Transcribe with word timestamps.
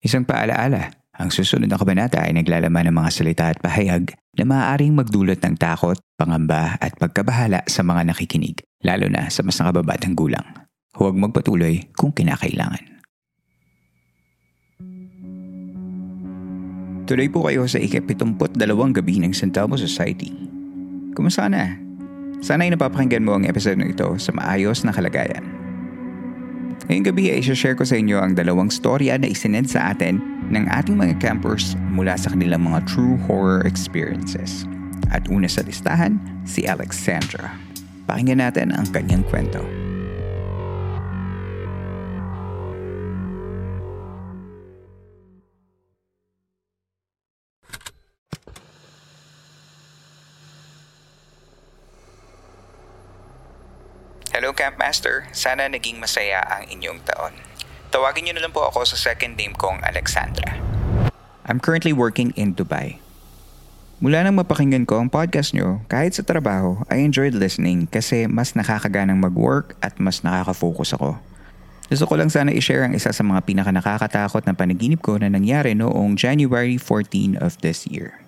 Isang 0.00 0.24
paalaala, 0.24 0.96
ang 1.12 1.28
susunod 1.28 1.68
na 1.68 1.76
kabanata 1.76 2.24
ay 2.24 2.32
naglalaman 2.32 2.88
ng 2.88 2.96
mga 2.96 3.10
salita 3.12 3.44
at 3.52 3.60
pahayag 3.60 4.16
na 4.32 4.48
maaaring 4.48 4.96
magdulot 4.96 5.36
ng 5.36 5.60
takot, 5.60 6.00
pangamba 6.16 6.80
at 6.80 6.96
pagkabahala 6.96 7.60
sa 7.68 7.84
mga 7.84 8.08
nakikinig, 8.08 8.64
lalo 8.80 9.12
na 9.12 9.28
sa 9.28 9.44
mas 9.44 9.60
nakababatang 9.60 10.16
gulang. 10.16 10.64
Huwag 10.96 11.20
magpatuloy 11.20 11.92
kung 11.92 12.16
kinakailangan. 12.16 13.04
Tuloy 17.04 17.28
po 17.28 17.44
kayo 17.44 17.68
sa 17.68 17.76
ikapitumput 17.76 18.56
dalawang 18.56 18.96
gabi 18.96 19.20
ng 19.20 19.36
San 19.36 19.52
Telmo 19.52 19.76
Society. 19.76 20.32
Kumusta 21.12 21.44
na? 21.52 21.76
Sana 22.40 22.64
ay 22.64 22.72
napapakinggan 22.72 23.20
mo 23.20 23.36
ang 23.36 23.44
episode 23.44 23.76
na 23.76 23.92
ito 23.92 24.08
sa 24.16 24.32
maayos 24.32 24.80
na 24.88 24.96
kalagayan. 24.96 25.59
Ngayong 26.90 27.06
gabi 27.06 27.30
ay 27.30 27.38
share 27.38 27.78
ko 27.78 27.86
sa 27.86 27.94
inyo 27.94 28.18
ang 28.18 28.34
dalawang 28.34 28.66
storya 28.66 29.14
na 29.14 29.30
isinend 29.30 29.70
sa 29.70 29.94
atin 29.94 30.18
ng 30.50 30.66
ating 30.74 30.98
mga 30.98 31.22
campers 31.22 31.78
mula 31.94 32.18
sa 32.18 32.34
kanilang 32.34 32.66
mga 32.66 32.82
true 32.90 33.14
horror 33.30 33.62
experiences. 33.62 34.66
At 35.14 35.30
una 35.30 35.46
sa 35.46 35.62
listahan, 35.62 36.18
si 36.42 36.66
Alexandra. 36.66 37.54
Pakinggan 38.10 38.42
natin 38.42 38.74
ang 38.74 38.90
kanyang 38.90 39.22
kwento. 39.22 39.79
Hello 54.60 54.76
Campmaster, 54.76 55.24
sana 55.32 55.72
naging 55.72 55.96
masaya 55.96 56.44
ang 56.44 56.68
inyong 56.68 57.00
taon. 57.08 57.32
Tawagin 57.88 58.28
niyo 58.28 58.36
na 58.36 58.44
lang 58.44 58.52
po 58.52 58.68
ako 58.68 58.84
sa 58.84 58.92
second 58.92 59.32
name 59.32 59.56
kong 59.56 59.80
Alexandra. 59.80 60.52
I'm 61.48 61.56
currently 61.56 61.96
working 61.96 62.36
in 62.36 62.52
Dubai. 62.52 63.00
Mula 64.04 64.20
nang 64.20 64.36
mapakinggan 64.36 64.84
ko 64.84 65.00
ang 65.00 65.08
podcast 65.08 65.56
nyo, 65.56 65.80
kahit 65.88 66.12
sa 66.12 66.20
trabaho, 66.28 66.76
I 66.92 67.00
enjoyed 67.00 67.32
listening 67.32 67.88
kasi 67.88 68.28
mas 68.28 68.52
nakakaganang 68.52 69.16
mag-work 69.16 69.80
at 69.80 69.96
mas 69.96 70.20
nakaka-focus 70.20 70.92
ako. 70.92 71.16
Gusto 71.88 72.04
ko 72.04 72.20
lang 72.20 72.28
sana 72.28 72.52
i-share 72.52 72.84
ang 72.84 72.92
isa 72.92 73.16
sa 73.16 73.24
mga 73.24 73.40
pinaka 73.48 73.72
nakakatakot 73.72 74.44
na 74.44 74.52
panaginip 74.52 75.00
ko 75.00 75.16
na 75.16 75.32
nangyari 75.32 75.72
noong 75.72 76.20
January 76.20 76.76
14 76.76 77.40
of 77.40 77.56
this 77.64 77.88
year. 77.88 78.20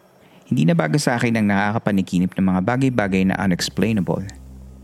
Hindi 0.48 0.64
na 0.64 0.72
bago 0.72 0.96
sa 0.96 1.20
akin 1.20 1.36
ang 1.36 1.52
nakakapaniginip 1.52 2.32
ng 2.40 2.46
mga 2.56 2.60
bagay-bagay 2.64 3.28
na 3.28 3.36
unexplainable. 3.36 4.24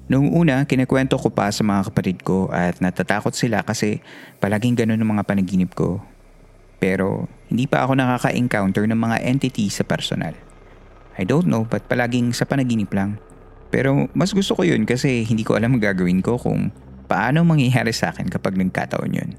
Noong 0.08 0.32
una, 0.32 0.64
kinakwento 0.64 1.20
ko 1.20 1.28
pa 1.28 1.52
sa 1.52 1.60
mga 1.60 1.92
kapatid 1.92 2.24
ko 2.24 2.48
at 2.48 2.80
natatakot 2.80 3.36
sila 3.36 3.60
kasi 3.60 4.00
palaging 4.40 4.72
ganun 4.72 5.04
ang 5.04 5.12
mga 5.12 5.28
panaginip 5.28 5.76
ko. 5.76 6.00
Pero 6.80 7.28
hindi 7.52 7.68
pa 7.68 7.84
ako 7.84 7.92
nakaka-encounter 8.00 8.88
ng 8.88 8.96
mga 8.96 9.20
entity 9.28 9.68
sa 9.68 9.84
personal. 9.84 10.32
I 11.20 11.28
don't 11.28 11.44
know 11.44 11.68
but 11.68 11.84
palaging 11.92 12.32
sa 12.32 12.48
panaginip 12.48 12.88
lang. 12.96 13.20
Pero 13.68 14.08
mas 14.16 14.32
gusto 14.32 14.56
ko 14.56 14.64
yun 14.64 14.88
kasi 14.88 15.28
hindi 15.28 15.44
ko 15.44 15.60
alam 15.60 15.76
gagawin 15.76 16.24
ko 16.24 16.40
kung 16.40 16.72
paano 17.04 17.44
mangyayari 17.44 17.92
sa 17.92 18.08
akin 18.08 18.32
kapag 18.32 18.56
nagkataon 18.56 19.12
yun. 19.12 19.30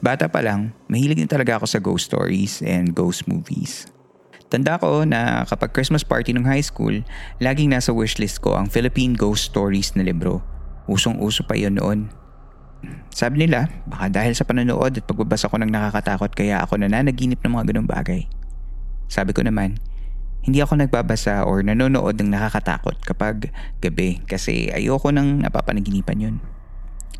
Bata 0.00 0.32
pa 0.32 0.40
lang, 0.40 0.72
mahilig 0.88 1.20
din 1.20 1.28
talaga 1.28 1.60
ako 1.60 1.66
sa 1.68 1.78
ghost 1.78 2.08
stories 2.08 2.64
and 2.64 2.96
ghost 2.96 3.28
movies. 3.28 3.84
Tanda 4.52 4.76
ko 4.76 5.08
na 5.08 5.48
kapag 5.48 5.72
Christmas 5.72 6.04
party 6.04 6.36
ng 6.36 6.44
high 6.44 6.60
school, 6.60 7.00
laging 7.40 7.72
nasa 7.72 7.88
wishlist 7.88 8.44
ko 8.44 8.52
ang 8.52 8.68
Philippine 8.68 9.16
Ghost 9.16 9.48
Stories 9.48 9.96
na 9.96 10.04
libro. 10.04 10.44
Usong-uso 10.84 11.40
pa 11.48 11.56
yon 11.56 11.80
noon. 11.80 12.12
Sabi 13.08 13.48
nila, 13.48 13.72
baka 13.88 14.12
dahil 14.12 14.36
sa 14.36 14.44
panonood 14.44 14.92
at 14.92 15.08
pagbabasa 15.08 15.48
ko 15.48 15.56
ng 15.56 15.72
nakakatakot 15.72 16.36
kaya 16.36 16.60
ako 16.60 16.84
nananaginip 16.84 17.40
ng 17.40 17.48
mga 17.48 17.72
ganong 17.72 17.88
bagay. 17.88 18.28
Sabi 19.08 19.32
ko 19.32 19.40
naman, 19.40 19.80
hindi 20.44 20.60
ako 20.60 20.84
nagbabasa 20.84 21.48
or 21.48 21.64
nanonood 21.64 22.20
ng 22.20 22.28
nakakatakot 22.36 23.00
kapag 23.08 23.48
gabi 23.80 24.20
kasi 24.28 24.68
ayoko 24.68 25.08
nang 25.16 25.40
napapanaginipan 25.40 26.20
yun. 26.20 26.36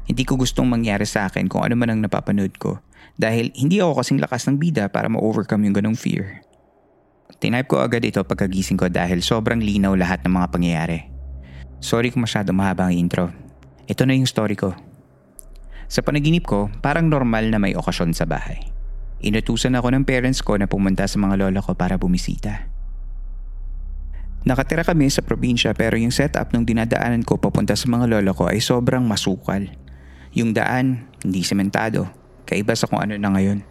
Hindi 0.04 0.28
ko 0.28 0.36
gustong 0.36 0.68
mangyari 0.68 1.08
sa 1.08 1.32
akin 1.32 1.48
kung 1.48 1.64
ano 1.64 1.80
man 1.80 1.96
ang 1.96 2.04
napapanood 2.04 2.60
ko 2.60 2.84
dahil 3.16 3.48
hindi 3.56 3.80
ako 3.80 4.04
kasing 4.04 4.20
lakas 4.20 4.44
ng 4.52 4.60
bida 4.60 4.92
para 4.92 5.08
ma-overcome 5.08 5.64
yung 5.64 5.80
ganong 5.80 5.96
fear. 5.96 6.51
Tinype 7.38 7.68
ko 7.70 7.80
agad 7.80 8.04
ito 8.04 8.20
pagkagising 8.20 8.76
ko 8.76 8.90
dahil 8.92 9.24
sobrang 9.24 9.62
linaw 9.62 9.94
lahat 9.96 10.26
ng 10.26 10.32
mga 10.32 10.48
pangyayari. 10.52 10.98
Sorry 11.82 12.12
kung 12.12 12.26
masyado 12.26 12.52
mahaba 12.54 12.90
ang 12.90 12.94
intro. 12.94 13.32
Ito 13.88 14.06
na 14.06 14.14
yung 14.14 14.28
story 14.28 14.54
ko. 14.54 14.76
Sa 15.92 16.00
panaginip 16.00 16.48
ko, 16.48 16.72
parang 16.80 17.10
normal 17.10 17.52
na 17.52 17.60
may 17.60 17.76
okasyon 17.76 18.16
sa 18.16 18.24
bahay. 18.24 18.72
Inutusan 19.22 19.76
ako 19.78 19.92
ng 19.92 20.04
parents 20.08 20.40
ko 20.42 20.56
na 20.56 20.66
pumunta 20.66 21.06
sa 21.06 21.20
mga 21.20 21.38
lola 21.38 21.60
ko 21.62 21.76
para 21.76 22.00
bumisita. 22.00 22.66
Nakatira 24.42 24.82
kami 24.82 25.06
sa 25.06 25.22
probinsya 25.22 25.70
pero 25.70 25.94
yung 25.94 26.10
setup 26.10 26.50
ng 26.50 26.66
dinadaanan 26.66 27.22
ko 27.22 27.38
papunta 27.38 27.78
sa 27.78 27.86
mga 27.86 28.10
lola 28.10 28.34
ko 28.34 28.50
ay 28.50 28.58
sobrang 28.58 29.06
masukal. 29.06 29.70
Yung 30.34 30.50
daan, 30.50 31.06
hindi 31.22 31.46
sementado. 31.46 32.10
Kaiba 32.42 32.74
sa 32.74 32.90
kung 32.90 32.98
ano 32.98 33.14
na 33.14 33.30
ngayon. 33.30 33.62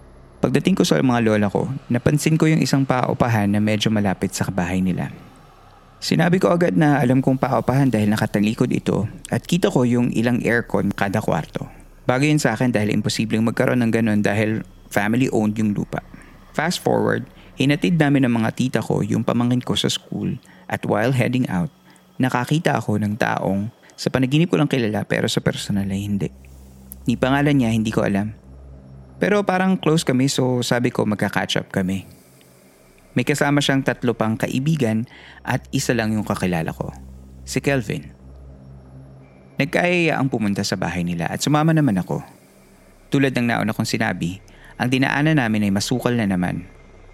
Pagdating 0.41 0.73
ko 0.73 0.81
sa 0.81 0.97
mga 0.97 1.21
lola 1.21 1.53
ko, 1.53 1.69
napansin 1.85 2.33
ko 2.33 2.49
yung 2.49 2.65
isang 2.65 2.81
paupahan 2.81 3.45
na 3.45 3.61
medyo 3.61 3.93
malapit 3.93 4.33
sa 4.33 4.49
kabahay 4.49 4.81
nila. 4.81 5.13
Sinabi 6.01 6.41
ko 6.41 6.49
agad 6.49 6.73
na 6.73 6.97
alam 6.97 7.21
kong 7.21 7.37
paupahan 7.37 7.85
dahil 7.85 8.09
nakatalikod 8.09 8.73
ito 8.73 9.05
at 9.29 9.45
kita 9.45 9.69
ko 9.69 9.85
yung 9.85 10.09
ilang 10.17 10.41
aircon 10.41 10.89
kada 10.89 11.21
kwarto. 11.21 11.69
Bagay 12.09 12.33
yun 12.33 12.41
sa 12.41 12.57
akin 12.57 12.73
dahil 12.73 12.89
imposibleng 12.89 13.45
magkaroon 13.45 13.85
ng 13.85 13.93
ganun 13.93 14.25
dahil 14.25 14.65
family 14.89 15.29
owned 15.29 15.61
yung 15.61 15.77
lupa. 15.77 16.01
Fast 16.57 16.81
forward, 16.81 17.29
hinatid 17.53 18.01
namin 18.01 18.25
ng 18.25 18.33
mga 18.41 18.49
tita 18.57 18.79
ko 18.81 19.05
yung 19.05 19.21
pamangkin 19.21 19.61
ko 19.61 19.77
sa 19.77 19.93
school 19.93 20.41
at 20.65 20.81
while 20.89 21.13
heading 21.13 21.45
out, 21.53 21.69
nakakita 22.17 22.81
ako 22.81 22.97
ng 22.97 23.13
taong 23.21 23.69
sa 23.93 24.09
panaginip 24.09 24.49
ko 24.49 24.57
lang 24.57 24.65
kilala 24.65 25.05
pero 25.05 25.29
sa 25.29 25.37
personal 25.37 25.85
ay 25.85 26.01
hindi. 26.01 26.33
Ni 27.05 27.13
pangalan 27.13 27.53
niya 27.53 27.77
hindi 27.77 27.93
ko 27.93 28.01
alam. 28.01 28.40
Pero 29.21 29.45
parang 29.45 29.77
close 29.77 30.01
kami 30.01 30.25
so 30.25 30.65
sabi 30.65 30.89
ko 30.89 31.05
magka-catch 31.05 31.61
up 31.61 31.69
kami. 31.69 32.09
May 33.13 33.21
kasama 33.21 33.61
siyang 33.61 33.85
tatlo 33.85 34.17
pang 34.17 34.33
kaibigan 34.33 35.05
at 35.45 35.61
isa 35.69 35.93
lang 35.93 36.17
yung 36.17 36.25
kakilala 36.25 36.73
ko. 36.73 36.89
Si 37.45 37.61
Kelvin. 37.61 38.17
Nagkaya 39.61 40.17
ang 40.17 40.25
pumunta 40.25 40.65
sa 40.65 40.73
bahay 40.73 41.05
nila 41.05 41.29
at 41.29 41.37
sumama 41.37 41.69
naman 41.69 42.01
ako. 42.01 42.25
Tulad 43.13 43.37
ng 43.37 43.53
nauna 43.53 43.77
kong 43.77 43.85
sinabi, 43.85 44.41
ang 44.81 44.89
dinaanan 44.89 45.37
namin 45.37 45.69
ay 45.69 45.71
masukal 45.75 46.17
na 46.17 46.25
naman. 46.25 46.65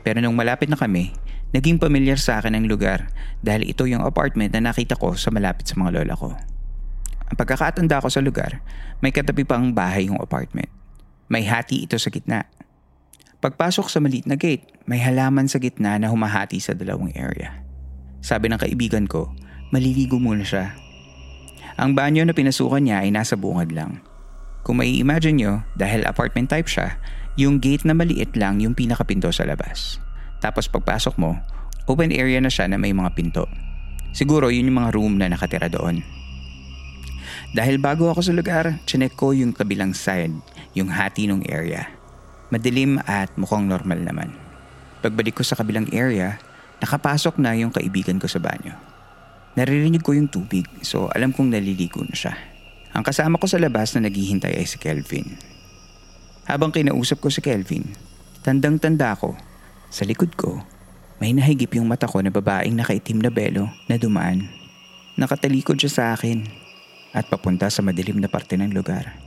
Pero 0.07 0.23
nung 0.23 0.37
malapit 0.37 0.71
na 0.71 0.79
kami, 0.79 1.11
naging 1.51 1.75
pamilyar 1.75 2.21
sa 2.21 2.39
akin 2.39 2.55
ang 2.55 2.71
lugar 2.71 3.11
dahil 3.43 3.67
ito 3.67 3.83
yung 3.83 4.07
apartment 4.07 4.55
na 4.55 4.71
nakita 4.71 4.95
ko 4.95 5.11
sa 5.19 5.27
malapit 5.27 5.67
sa 5.67 5.75
mga 5.75 5.99
lola 5.99 6.15
ko. 6.15 6.31
Ang 7.27 7.35
pagkakatanda 7.35 7.99
ko 7.99 8.07
sa 8.07 8.23
lugar, 8.23 8.63
may 9.03 9.11
katabi 9.11 9.43
pang 9.43 9.75
bahay 9.75 10.07
yung 10.07 10.21
apartment. 10.23 10.76
May 11.27 11.43
hati 11.43 11.83
ito 11.83 11.99
sa 11.99 12.07
gitna. 12.07 12.47
Pagpasok 13.43 13.91
sa 13.91 13.99
maliit 13.99 14.23
na 14.23 14.39
gate, 14.39 14.63
may 14.87 15.03
halaman 15.03 15.51
sa 15.51 15.59
gitna 15.59 15.99
na 15.99 16.07
humahati 16.07 16.55
sa 16.63 16.71
dalawang 16.71 17.11
area. 17.19 17.67
Sabi 18.23 18.47
ng 18.47 18.55
kaibigan 18.55 19.05
ko, 19.11 19.35
maliligo 19.69 20.17
muna 20.17 20.47
siya. 20.47 20.71
Ang 21.75 21.93
banyo 21.99 22.23
na 22.23 22.31
pinasukan 22.31 22.79
niya 22.79 23.03
ay 23.03 23.11
nasa 23.11 23.35
bungad 23.35 23.75
lang. 23.75 23.99
Kung 24.63 24.79
may 24.79 24.97
imagine 24.97 25.37
nyo, 25.37 25.53
dahil 25.75 26.07
apartment 26.07 26.47
type 26.47 26.71
siya, 26.71 26.95
yung 27.35 27.59
gate 27.59 27.83
na 27.83 27.93
maliit 27.93 28.33
lang 28.39 28.63
yung 28.63 28.73
pinakapinto 28.73 29.29
sa 29.29 29.43
labas. 29.43 30.01
Tapos 30.39 30.71
pagpasok 30.71 31.19
mo, 31.19 31.37
open 31.91 32.15
area 32.15 32.39
na 32.39 32.49
siya 32.49 32.71
na 32.71 32.79
may 32.79 32.95
mga 32.95 33.13
pinto. 33.13 33.45
Siguro 34.15 34.47
yun 34.47 34.71
yung 34.71 34.79
mga 34.79 34.95
room 34.95 35.13
na 35.19 35.27
nakatira 35.29 35.67
doon. 35.67 36.01
Dahil 37.51 37.77
bago 37.77 38.09
ako 38.09 38.25
sa 38.25 38.33
lugar, 38.33 38.79
chinek 38.89 39.13
ko 39.13 39.31
yung 39.31 39.53
kabilang 39.53 39.93
side, 39.93 40.33
yung 40.77 40.93
hati 40.93 41.25
ng 41.25 41.43
area. 41.49 41.89
Madilim 42.53 43.01
at 43.09 43.33
mukhang 43.35 43.65
normal 43.65 43.99
naman. 43.99 44.29
Pagbalik 45.01 45.41
ko 45.41 45.43
sa 45.43 45.57
kabilang 45.57 45.89
area, 45.89 46.39
nakapasok 46.79 47.41
na 47.41 47.57
yung 47.57 47.73
kaibigan 47.73 48.21
ko 48.21 48.29
sa 48.29 48.37
banyo. 48.37 48.71
Naririnig 49.57 50.05
ko 50.05 50.13
yung 50.13 50.29
tubig 50.29 50.69
so 50.85 51.09
alam 51.11 51.33
kong 51.33 51.49
naliligo 51.49 52.05
na 52.05 52.13
siya. 52.13 52.37
Ang 52.93 53.03
kasama 53.03 53.41
ko 53.41 53.49
sa 53.49 53.57
labas 53.57 53.97
na 53.97 54.05
naghihintay 54.05 54.53
ay 54.53 54.65
si 54.69 54.77
Kelvin. 54.77 55.37
Habang 56.47 56.71
kinausap 56.71 57.19
ko 57.19 57.27
si 57.27 57.43
Kelvin, 57.43 57.83
tandang-tanda 58.45 59.17
ko, 59.19 59.35
sa 59.91 60.07
likod 60.07 60.31
ko, 60.39 60.63
may 61.19 61.33
nahigip 61.33 61.75
yung 61.75 61.89
mata 61.89 62.07
ko 62.07 62.21
na 62.21 62.31
babaeng 62.31 62.77
nakaitim 62.77 63.19
na 63.19 63.33
belo 63.33 63.67
na 63.89 63.97
dumaan. 63.97 64.47
Nakatalikod 65.17 65.81
siya 65.81 65.91
sa 65.91 66.03
akin 66.13 66.45
at 67.11 67.25
papunta 67.27 67.67
sa 67.73 67.81
madilim 67.81 68.21
na 68.21 68.29
parte 68.29 68.53
ng 68.55 68.69
lugar. 68.69 69.26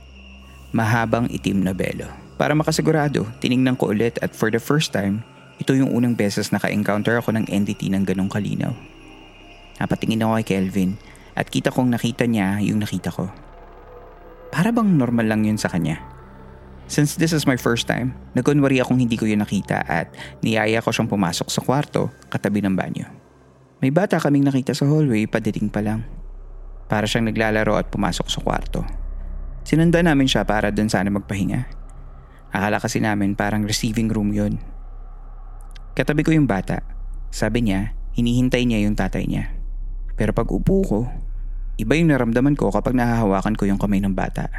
Mahabang 0.71 1.27
itim 1.27 1.67
na 1.67 1.75
belo. 1.75 2.07
Para 2.39 2.55
makasigurado, 2.55 3.27
tiningnan 3.43 3.75
ko 3.75 3.91
ulit 3.91 4.15
at 4.23 4.31
for 4.31 4.47
the 4.47 4.57
first 4.57 4.95
time, 4.95 5.19
ito 5.61 5.75
yung 5.75 5.91
unang 5.93 6.17
beses 6.17 6.49
naka-encounter 6.49 7.19
ako 7.19 7.35
ng 7.37 7.45
entity 7.51 7.91
ng 7.91 8.07
ganong 8.07 8.31
kalinaw. 8.31 8.73
Napatingin 9.77 10.23
ako 10.25 10.41
kay 10.41 10.47
Kelvin 10.57 10.97
at 11.35 11.51
kita 11.51 11.69
kong 11.69 11.91
nakita 11.91 12.25
niya 12.25 12.57
yung 12.63 12.79
nakita 12.79 13.11
ko. 13.11 13.29
Para 14.49 14.71
bang 14.71 14.95
normal 14.95 15.27
lang 15.27 15.43
yun 15.43 15.59
sa 15.59 15.67
kanya. 15.69 15.99
Since 16.91 17.19
this 17.19 17.31
is 17.31 17.47
my 17.47 17.55
first 17.55 17.87
time, 17.87 18.15
nagkunwari 18.35 18.79
akong 18.83 18.99
hindi 18.99 19.15
ko 19.15 19.23
yun 19.23 19.39
nakita 19.39 19.83
at 19.87 20.11
niyaya 20.43 20.83
ko 20.83 20.91
siyang 20.91 21.07
pumasok 21.07 21.47
sa 21.47 21.63
kwarto 21.63 22.11
katabi 22.27 22.59
ng 22.63 22.75
banyo. 22.75 23.07
May 23.79 23.89
bata 23.95 24.19
kaming 24.19 24.47
nakita 24.47 24.75
sa 24.75 24.87
hallway 24.87 25.27
padating 25.27 25.71
pa 25.71 25.79
lang. 25.79 26.03
Para 26.91 27.07
siyang 27.07 27.31
naglalaro 27.31 27.79
at 27.79 27.87
pumasok 27.87 28.27
sa 28.27 28.43
kwarto. 28.43 29.00
Sinundan 29.61 30.09
namin 30.09 30.25
siya 30.25 30.43
para 30.43 30.73
dun 30.73 30.89
sana 30.89 31.13
magpahinga. 31.13 31.69
Akala 32.51 32.83
kasi 32.83 32.99
namin 32.99 33.37
parang 33.37 33.63
receiving 33.63 34.11
room 34.11 34.35
yun. 34.35 34.59
Katabi 35.95 36.23
ko 36.23 36.35
yung 36.35 36.47
bata. 36.47 36.83
Sabi 37.31 37.63
niya, 37.63 37.95
hinihintay 38.15 38.67
niya 38.67 38.83
yung 38.83 38.95
tatay 38.95 39.23
niya. 39.23 39.55
Pero 40.19 40.35
pag 40.35 40.51
upo 40.51 40.83
ko, 40.83 40.99
iba 41.79 41.93
yung 41.95 42.11
naramdaman 42.11 42.59
ko 42.59 42.69
kapag 42.69 42.93
nahahawakan 42.93 43.55
ko 43.55 43.63
yung 43.67 43.79
kamay 43.79 44.03
ng 44.03 44.11
bata. 44.11 44.51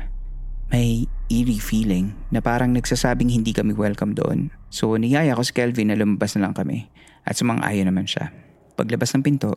May 0.72 1.04
eerie 1.28 1.60
feeling 1.60 2.16
na 2.32 2.40
parang 2.40 2.72
nagsasabing 2.72 3.28
hindi 3.28 3.52
kami 3.52 3.76
welcome 3.76 4.16
doon. 4.16 4.48
So 4.72 4.96
niyaya 4.96 5.36
ko 5.36 5.44
si 5.44 5.52
Kelvin 5.52 5.92
na 5.92 6.00
lumabas 6.00 6.32
na 6.36 6.48
lang 6.48 6.56
kami 6.56 6.88
at 7.28 7.36
sumang-ayon 7.36 7.92
naman 7.92 8.08
siya. 8.08 8.32
Paglabas 8.72 9.12
ng 9.12 9.20
pinto, 9.20 9.52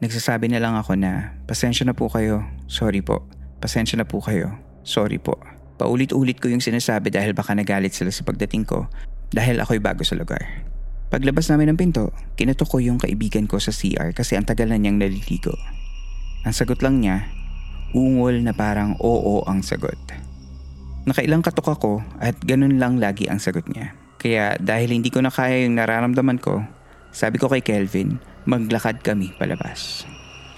nagsasabi 0.00 0.48
na 0.48 0.60
lang 0.60 0.72
ako 0.80 0.96
na 0.96 1.36
pasensya 1.44 1.84
na 1.84 1.92
po 1.92 2.08
kayo, 2.08 2.40
sorry 2.68 3.04
po, 3.04 3.28
pasensya 3.60 4.00
na 4.00 4.08
po 4.08 4.24
kayo, 4.24 4.56
sorry 4.86 5.18
po. 5.18 5.34
Paulit-ulit 5.76 6.38
ko 6.38 6.48
yung 6.48 6.62
sinasabi 6.62 7.10
dahil 7.10 7.34
baka 7.34 7.52
nagalit 7.52 7.92
sila 7.92 8.08
sa 8.14 8.24
pagdating 8.24 8.64
ko 8.64 8.86
dahil 9.34 9.58
ako'y 9.58 9.82
bago 9.82 10.06
sa 10.06 10.14
lugar. 10.14 10.40
Paglabas 11.10 11.50
namin 11.50 11.74
ng 11.74 11.78
pinto, 11.78 12.14
kinatok 12.38 12.66
ko 12.70 12.78
yung 12.78 12.98
kaibigan 12.98 13.50
ko 13.50 13.58
sa 13.58 13.74
CR 13.74 14.14
kasi 14.14 14.38
ang 14.38 14.46
tagal 14.46 14.70
na 14.70 14.78
niyang 14.78 14.98
naliligo. 14.98 15.54
Ang 16.46 16.54
sagot 16.54 16.80
lang 16.80 17.02
niya, 17.02 17.26
ungol 17.94 18.42
na 18.42 18.54
parang 18.54 18.94
oo 19.02 19.42
ang 19.46 19.62
sagot. 19.62 19.98
Nakailang 21.06 21.42
katok 21.42 21.78
ako 21.78 21.92
at 22.18 22.34
ganun 22.42 22.82
lang 22.82 22.98
lagi 22.98 23.30
ang 23.30 23.38
sagot 23.38 23.66
niya. 23.70 23.94
Kaya 24.18 24.58
dahil 24.58 24.90
hindi 24.90 25.12
ko 25.14 25.22
na 25.22 25.30
kaya 25.30 25.62
yung 25.62 25.78
nararamdaman 25.78 26.42
ko, 26.42 26.66
sabi 27.14 27.38
ko 27.38 27.46
kay 27.46 27.62
Kelvin, 27.62 28.18
maglakad 28.42 29.02
kami 29.06 29.30
palabas. 29.38 30.02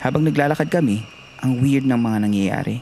Habang 0.00 0.24
naglalakad 0.24 0.72
kami, 0.72 1.04
ang 1.44 1.60
weird 1.60 1.84
ng 1.84 2.00
mga 2.00 2.18
nangyayari. 2.24 2.80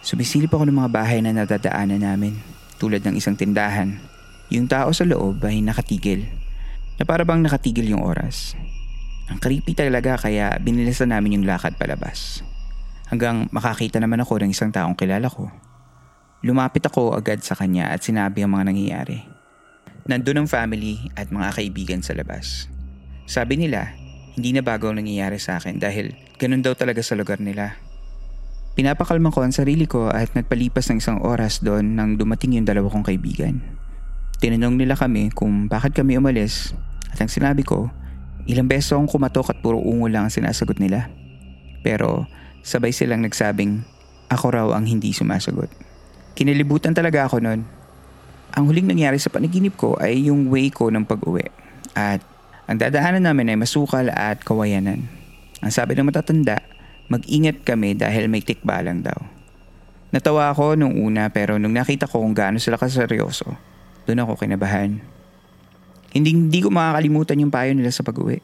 Sumisilip 0.00 0.48
ako 0.56 0.64
ng 0.64 0.80
mga 0.80 0.90
bahay 0.90 1.20
na 1.20 1.36
nadadaanan 1.36 2.00
namin, 2.00 2.40
tulad 2.80 3.04
ng 3.04 3.20
isang 3.20 3.36
tindahan. 3.36 4.00
Yung 4.48 4.64
tao 4.64 4.88
sa 4.96 5.04
loob 5.04 5.44
ay 5.44 5.60
nakatigil, 5.60 6.24
na 6.96 7.04
para 7.04 7.24
bang 7.24 7.44
nakatigil 7.44 7.92
yung 7.92 8.04
oras. 8.04 8.56
Ang 9.28 9.38
creepy 9.38 9.76
talaga 9.76 10.16
kaya 10.16 10.56
binilisan 10.58 11.12
namin 11.12 11.40
yung 11.40 11.46
lakad 11.46 11.76
palabas. 11.76 12.40
Hanggang 13.12 13.46
makakita 13.52 14.00
naman 14.00 14.24
ako 14.24 14.40
ng 14.40 14.50
isang 14.56 14.72
taong 14.72 14.96
kilala 14.96 15.28
ko. 15.28 15.52
Lumapit 16.40 16.82
ako 16.88 17.12
agad 17.12 17.44
sa 17.44 17.52
kanya 17.52 17.92
at 17.92 18.00
sinabi 18.00 18.40
ang 18.40 18.56
mga 18.56 18.72
nangyayari. 18.72 19.20
Nandun 20.08 20.44
ang 20.44 20.48
family 20.48 21.12
at 21.12 21.28
mga 21.28 21.60
kaibigan 21.60 22.00
sa 22.00 22.16
labas. 22.16 22.66
Sabi 23.28 23.60
nila, 23.60 23.92
hindi 24.34 24.56
na 24.56 24.64
bago 24.64 24.88
ang 24.88 24.98
nangyayari 24.98 25.36
sa 25.36 25.60
akin 25.60 25.76
dahil 25.76 26.16
ganun 26.40 26.64
daw 26.64 26.72
talaga 26.72 27.04
sa 27.04 27.14
lugar 27.14 27.38
nila. 27.38 27.89
Pinapakalma 28.78 29.34
ko 29.34 29.42
ang 29.42 29.50
sarili 29.50 29.90
ko 29.90 30.08
at 30.08 30.30
nagpalipas 30.32 30.86
ng 30.90 31.02
isang 31.02 31.18
oras 31.20 31.58
doon 31.60 31.98
nang 31.98 32.14
dumating 32.14 32.54
yung 32.54 32.66
dalawa 32.66 32.86
kong 32.86 33.02
kaibigan. 33.02 33.58
Tinanong 34.38 34.78
nila 34.78 34.94
kami 34.94 35.34
kung 35.34 35.66
bakit 35.66 35.92
kami 35.92 36.16
umalis 36.16 36.72
at 37.10 37.18
ang 37.18 37.28
sinabi 37.28 37.66
ko, 37.66 37.90
ilang 38.46 38.70
beses 38.70 38.94
akong 38.94 39.10
kumatok 39.10 39.52
at 39.52 39.58
puro 39.60 39.76
ungo 39.82 40.06
lang 40.06 40.30
ang 40.30 40.32
sinasagot 40.32 40.78
nila. 40.78 41.10
Pero 41.82 42.30
sabay 42.62 42.94
silang 42.94 43.26
nagsabing 43.26 43.82
ako 44.30 44.46
raw 44.54 44.66
ang 44.72 44.86
hindi 44.86 45.10
sumasagot. 45.10 45.68
Kinilibutan 46.38 46.94
talaga 46.94 47.26
ako 47.26 47.42
noon. 47.42 47.66
Ang 48.54 48.64
huling 48.66 48.86
nangyari 48.86 49.18
sa 49.18 49.30
panaginip 49.30 49.74
ko 49.74 49.98
ay 49.98 50.30
yung 50.30 50.48
way 50.48 50.70
ko 50.70 50.88
ng 50.88 51.04
pag-uwi. 51.04 51.50
At 51.98 52.22
ang 52.70 52.78
dadaanan 52.78 53.26
namin 53.26 53.50
ay 53.50 53.58
masukal 53.58 54.06
at 54.14 54.46
kawayanan. 54.46 55.10
Ang 55.60 55.72
sabi 55.74 55.98
ng 55.98 56.06
matatanda, 56.06 56.62
mag-ingat 57.10 57.66
kami 57.66 57.98
dahil 57.98 58.30
may 58.30 58.40
tikbalang 58.40 59.02
daw. 59.02 59.18
Natawa 60.14 60.54
ako 60.54 60.78
nung 60.78 60.94
una 60.94 61.30
pero 61.30 61.58
nung 61.58 61.74
nakita 61.74 62.06
ko 62.06 62.22
kung 62.22 62.34
gaano 62.34 62.62
sila 62.62 62.78
kaseryoso, 62.78 63.50
doon 64.06 64.22
ako 64.22 64.38
kinabahan. 64.38 65.02
Hindi, 66.10 66.34
hindi 66.34 66.58
ko 66.62 66.70
makakalimutan 66.70 67.38
yung 67.42 67.54
payo 67.54 67.74
nila 67.74 67.90
sa 67.90 68.02
pag-uwi. 68.02 68.42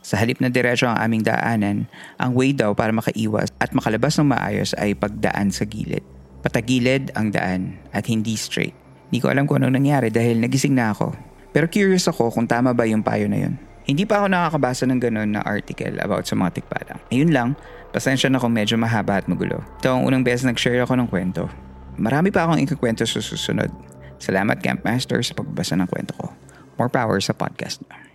Sa 0.00 0.16
halip 0.16 0.38
na 0.38 0.48
diretso 0.48 0.86
ang 0.86 0.96
aming 0.98 1.26
daanan, 1.26 1.90
ang 2.16 2.30
way 2.34 2.54
daw 2.54 2.72
para 2.74 2.94
makaiwas 2.94 3.50
at 3.58 3.74
makalabas 3.74 4.16
ng 4.18 4.30
maayos 4.30 4.70
ay 4.78 4.94
pagdaan 4.94 5.50
sa 5.50 5.66
gilid. 5.66 6.02
Patagilid 6.40 7.12
ang 7.18 7.30
daan 7.34 7.76
at 7.92 8.08
hindi 8.08 8.32
straight. 8.38 8.72
Hindi 9.10 9.18
ko 9.20 9.28
alam 9.28 9.44
kung 9.44 9.60
ano 9.60 9.68
nangyari 9.68 10.08
dahil 10.08 10.38
nagising 10.40 10.72
na 10.72 10.94
ako. 10.94 11.12
Pero 11.50 11.66
curious 11.66 12.06
ako 12.06 12.30
kung 12.30 12.46
tama 12.46 12.70
ba 12.72 12.86
yung 12.86 13.02
payo 13.02 13.26
na 13.26 13.44
yun. 13.44 13.54
Hindi 13.88 14.04
pa 14.04 14.22
ako 14.22 14.26
nakakabasa 14.28 14.84
ng 14.88 15.00
ganun 15.00 15.30
na 15.32 15.40
article 15.44 15.96
about 16.00 16.28
sa 16.28 16.36
mga 16.36 16.60
tikbalang. 16.60 17.00
Ayun 17.08 17.32
lang, 17.32 17.48
pasensya 17.90 18.28
na 18.28 18.38
kung 18.38 18.52
medyo 18.52 18.76
mahaba 18.76 19.18
at 19.20 19.26
magulo. 19.26 19.64
Ito 19.80 19.96
ang 19.96 20.02
unang 20.04 20.22
beses 20.22 20.44
nag-share 20.44 20.84
ako 20.84 21.00
ng 21.00 21.08
kwento. 21.08 21.48
Marami 21.96 22.28
pa 22.32 22.44
akong 22.44 22.60
ikakwento 22.60 23.04
sa 23.08 23.20
susunod. 23.20 23.72
Salamat 24.20 24.60
Campmaster 24.60 25.24
sa 25.24 25.32
pagbabasa 25.32 25.80
ng 25.80 25.88
kwento 25.88 26.12
ko. 26.16 26.28
More 26.76 26.92
power 26.92 27.20
sa 27.24 27.32
podcast 27.32 27.80
na. 27.88 28.09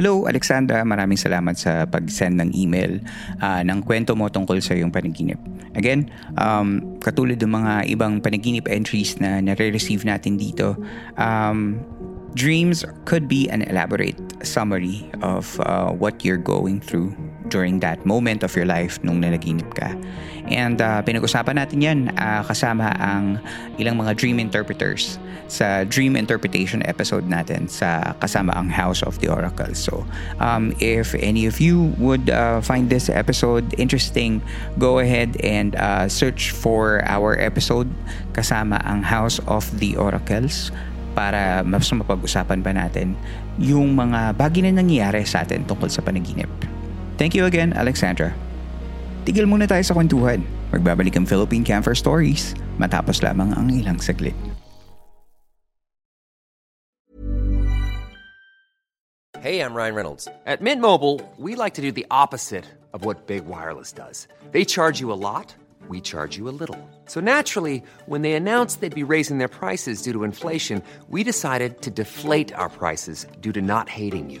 Hello 0.00 0.24
Alexandra, 0.24 0.80
maraming 0.80 1.20
salamat 1.20 1.60
sa 1.60 1.84
pag-send 1.84 2.40
ng 2.40 2.56
email 2.56 3.04
uh, 3.44 3.60
ng 3.60 3.84
kwento 3.84 4.16
mo 4.16 4.32
tungkol 4.32 4.56
sa 4.64 4.72
iyong 4.72 4.88
panaginip. 4.88 5.36
Again, 5.76 6.08
um, 6.40 6.96
katulad 7.04 7.36
ng 7.36 7.52
mga 7.52 7.72
ibang 7.92 8.24
panaginip 8.24 8.64
entries 8.64 9.20
na 9.20 9.44
nare-receive 9.44 10.00
natin 10.08 10.40
dito, 10.40 10.72
um, 11.20 11.84
dreams 12.32 12.80
could 13.04 13.28
be 13.28 13.44
an 13.52 13.60
elaborate 13.68 14.16
summary 14.40 15.04
of 15.20 15.60
uh, 15.68 15.92
what 15.92 16.24
you're 16.24 16.40
going 16.40 16.80
through 16.80 17.12
during 17.48 17.80
that 17.80 18.04
moment 18.04 18.44
of 18.44 18.52
your 18.52 18.66
life 18.66 19.00
nung 19.00 19.22
nanaginip 19.22 19.72
ka. 19.72 19.96
And 20.50 20.82
uh, 20.82 21.00
pinag-usapan 21.06 21.56
natin 21.56 21.78
yan 21.80 21.98
uh, 22.18 22.42
kasama 22.44 22.92
ang 22.98 23.38
ilang 23.78 23.96
mga 23.96 24.18
dream 24.18 24.42
interpreters 24.42 25.16
sa 25.50 25.82
dream 25.82 26.14
interpretation 26.14 26.82
episode 26.86 27.26
natin 27.26 27.66
sa 27.66 28.14
kasama 28.22 28.54
ang 28.54 28.70
House 28.70 29.02
of 29.02 29.18
the 29.18 29.26
Oracle. 29.26 29.74
So, 29.74 30.06
um, 30.38 30.74
if 30.78 31.14
any 31.18 31.46
of 31.50 31.58
you 31.58 31.90
would 31.98 32.30
uh, 32.30 32.62
find 32.62 32.86
this 32.86 33.10
episode 33.10 33.74
interesting, 33.78 34.42
go 34.78 35.02
ahead 35.02 35.38
and 35.42 35.74
uh, 35.74 36.06
search 36.06 36.54
for 36.54 37.02
our 37.06 37.34
episode 37.38 37.90
kasama 38.34 38.78
ang 38.86 39.02
House 39.02 39.42
of 39.50 39.66
the 39.82 39.98
Oracles 39.98 40.70
para 41.14 41.66
mas 41.66 41.90
mapag-usapan 41.90 42.62
pa 42.62 42.70
natin 42.70 43.18
yung 43.58 43.98
mga 43.98 44.38
bagay 44.38 44.70
na 44.70 44.78
nangyayari 44.78 45.26
sa 45.26 45.42
atin 45.42 45.66
tungkol 45.66 45.90
sa 45.90 46.00
panaginip. 46.00 46.48
Thank 47.20 47.36
you 47.36 47.44
again, 47.44 47.76
Alexandra. 47.76 48.32
Tigil 49.28 49.44
muna 49.44 49.68
tayo 49.68 49.84
sa 49.84 49.92
kwentuhan. 49.92 50.40
Magbabalik 50.72 51.20
ang 51.20 51.28
Philippine 51.28 51.60
Camper 51.60 51.92
Stories 51.92 52.56
matapos 52.80 53.20
lamang 53.20 53.52
ang 53.60 53.68
ilang 53.68 54.00
saglit. 54.00 54.32
Hey, 59.44 59.60
I'm 59.60 59.76
Ryan 59.76 59.92
Reynolds. 59.92 60.24
At 60.48 60.64
Mint 60.64 60.80
Mobile, 60.80 61.20
we 61.36 61.60
like 61.60 61.76
to 61.76 61.84
do 61.84 61.92
the 61.92 62.08
opposite 62.08 62.64
of 62.96 63.04
what 63.04 63.28
Big 63.28 63.44
Wireless 63.44 63.92
does. 63.92 64.24
They 64.56 64.64
charge 64.64 64.96
you 64.96 65.12
a 65.12 65.20
lot, 65.20 65.52
we 65.92 66.00
charge 66.00 66.40
you 66.40 66.48
a 66.48 66.56
little. 66.56 66.80
So 67.04 67.20
naturally, 67.20 67.84
when 68.08 68.24
they 68.24 68.32
announced 68.32 68.80
they'd 68.80 68.96
be 68.96 69.04
raising 69.04 69.36
their 69.36 69.52
prices 69.52 70.00
due 70.00 70.16
to 70.16 70.24
inflation, 70.24 70.80
we 71.12 71.20
decided 71.20 71.84
to 71.84 71.92
deflate 71.92 72.56
our 72.56 72.72
prices 72.72 73.28
due 73.44 73.52
to 73.52 73.60
not 73.60 73.92
hating 73.92 74.32
you. 74.32 74.40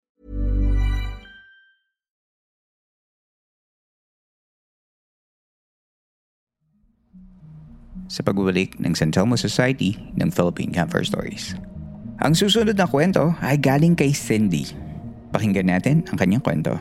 Sa 8.11 8.27
pagbabalik 8.27 8.75
ng 8.83 8.91
San 8.91 9.15
Telmo 9.15 9.39
Society 9.39 9.95
ng 10.19 10.27
Philippine 10.27 10.75
Camper 10.75 11.07
Stories. 11.07 11.55
Ang 12.19 12.35
susunod 12.35 12.75
na 12.75 12.83
kwento 12.83 13.31
ay 13.39 13.55
galing 13.55 13.95
kay 13.95 14.11
Cindy. 14.11 14.67
Pakinggan 15.31 15.71
natin 15.71 16.03
ang 16.11 16.19
kanyang 16.19 16.43
kwento. 16.43 16.75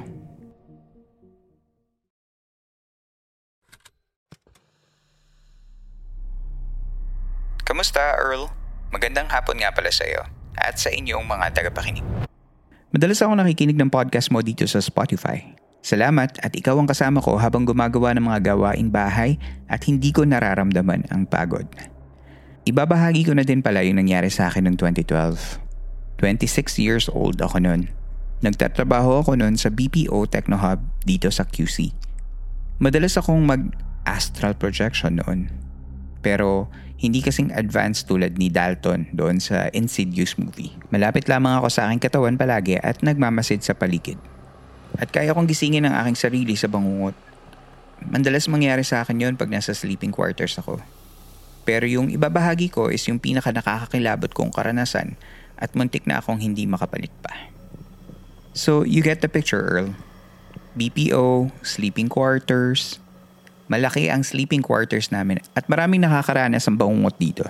Kamusta, 7.63 8.19
Earl? 8.19 8.51
Magandang 8.91 9.31
hapon 9.31 9.63
nga 9.63 9.71
pala 9.71 9.95
sa 9.95 10.03
iyo 10.03 10.27
at 10.59 10.83
sa 10.83 10.91
inyong 10.91 11.23
mga 11.23 11.55
tagapakinig. 11.55 12.03
Madalas 12.91 13.23
ako 13.23 13.39
nakikinig 13.39 13.79
ng 13.79 13.87
podcast 13.87 14.35
mo 14.35 14.43
dito 14.43 14.67
sa 14.67 14.83
Spotify. 14.83 15.70
Salamat 15.81 16.37
at 16.45 16.53
ikaw 16.53 16.77
ang 16.77 16.85
kasama 16.85 17.25
ko 17.25 17.41
habang 17.41 17.65
gumagawa 17.65 18.13
ng 18.13 18.25
mga 18.29 18.53
gawain 18.53 18.93
bahay 18.93 19.41
at 19.65 19.81
hindi 19.89 20.13
ko 20.13 20.29
nararamdaman 20.29 21.09
ang 21.09 21.25
pagod. 21.25 21.65
Ibabahagi 22.69 23.25
ko 23.25 23.33
na 23.33 23.43
din 23.49 23.65
pala 23.65 23.81
yung 23.81 23.97
nangyari 23.97 24.29
sa 24.29 24.53
akin 24.53 24.69
noong 24.69 24.77
2012. 24.77 26.21
26 26.21 26.77
years 26.77 27.09
old 27.09 27.41
ako 27.41 27.65
noon. 27.65 27.89
Nagtatrabaho 28.45 29.25
ako 29.25 29.41
noon 29.41 29.57
sa 29.57 29.73
BPO 29.73 30.29
Technohub 30.29 30.85
dito 31.09 31.33
sa 31.33 31.49
QC. 31.49 31.97
Madalas 32.77 33.17
akong 33.17 33.41
mag-astral 33.41 34.53
projection 34.61 35.17
noon. 35.25 35.49
Pero 36.21 36.69
hindi 37.01 37.25
kasing 37.25 37.57
advanced 37.57 38.05
tulad 38.05 38.37
ni 38.37 38.53
Dalton 38.53 39.09
doon 39.17 39.41
sa 39.41 39.73
Insidious 39.73 40.37
movie. 40.37 40.77
Malapit 40.93 41.25
lamang 41.33 41.57
ako 41.57 41.73
sa 41.73 41.89
aking 41.89 42.05
katawan 42.05 42.37
palagi 42.37 42.77
at 42.77 43.01
nagmamasid 43.01 43.65
sa 43.65 43.73
paligid. 43.73 44.21
At 44.99 45.13
kaya 45.15 45.37
kong 45.37 45.47
gisingin 45.47 45.87
ang 45.87 45.95
aking 46.03 46.19
sarili 46.19 46.55
sa 46.59 46.67
bangungot. 46.67 47.15
Mandalas 48.01 48.49
mangyari 48.49 48.83
sa 48.83 49.05
akin 49.05 49.21
yon 49.21 49.35
pag 49.37 49.53
nasa 49.53 49.77
sleeping 49.77 50.11
quarters 50.11 50.57
ako. 50.57 50.81
Pero 51.69 51.85
yung 51.85 52.09
ibabahagi 52.09 52.73
ko 52.73 52.89
is 52.89 53.05
yung 53.07 53.21
pinaka 53.21 53.53
nakakakilabot 53.53 54.33
kong 54.33 54.51
karanasan 54.51 55.15
at 55.61 55.77
muntik 55.77 56.09
na 56.09 56.19
akong 56.19 56.41
hindi 56.41 56.65
makapalit 56.65 57.13
pa. 57.21 57.31
So, 58.57 58.83
you 58.83 59.05
get 59.05 59.23
the 59.23 59.31
picture, 59.31 59.63
Earl. 59.63 59.95
BPO, 60.75 61.55
sleeping 61.63 62.09
quarters. 62.11 62.99
Malaki 63.71 64.11
ang 64.11 64.27
sleeping 64.27 64.65
quarters 64.65 65.15
namin 65.15 65.39
at 65.55 65.71
maraming 65.71 66.03
nakakaranas 66.03 66.67
ang 66.67 66.75
bangungot 66.75 67.15
dito. 67.23 67.47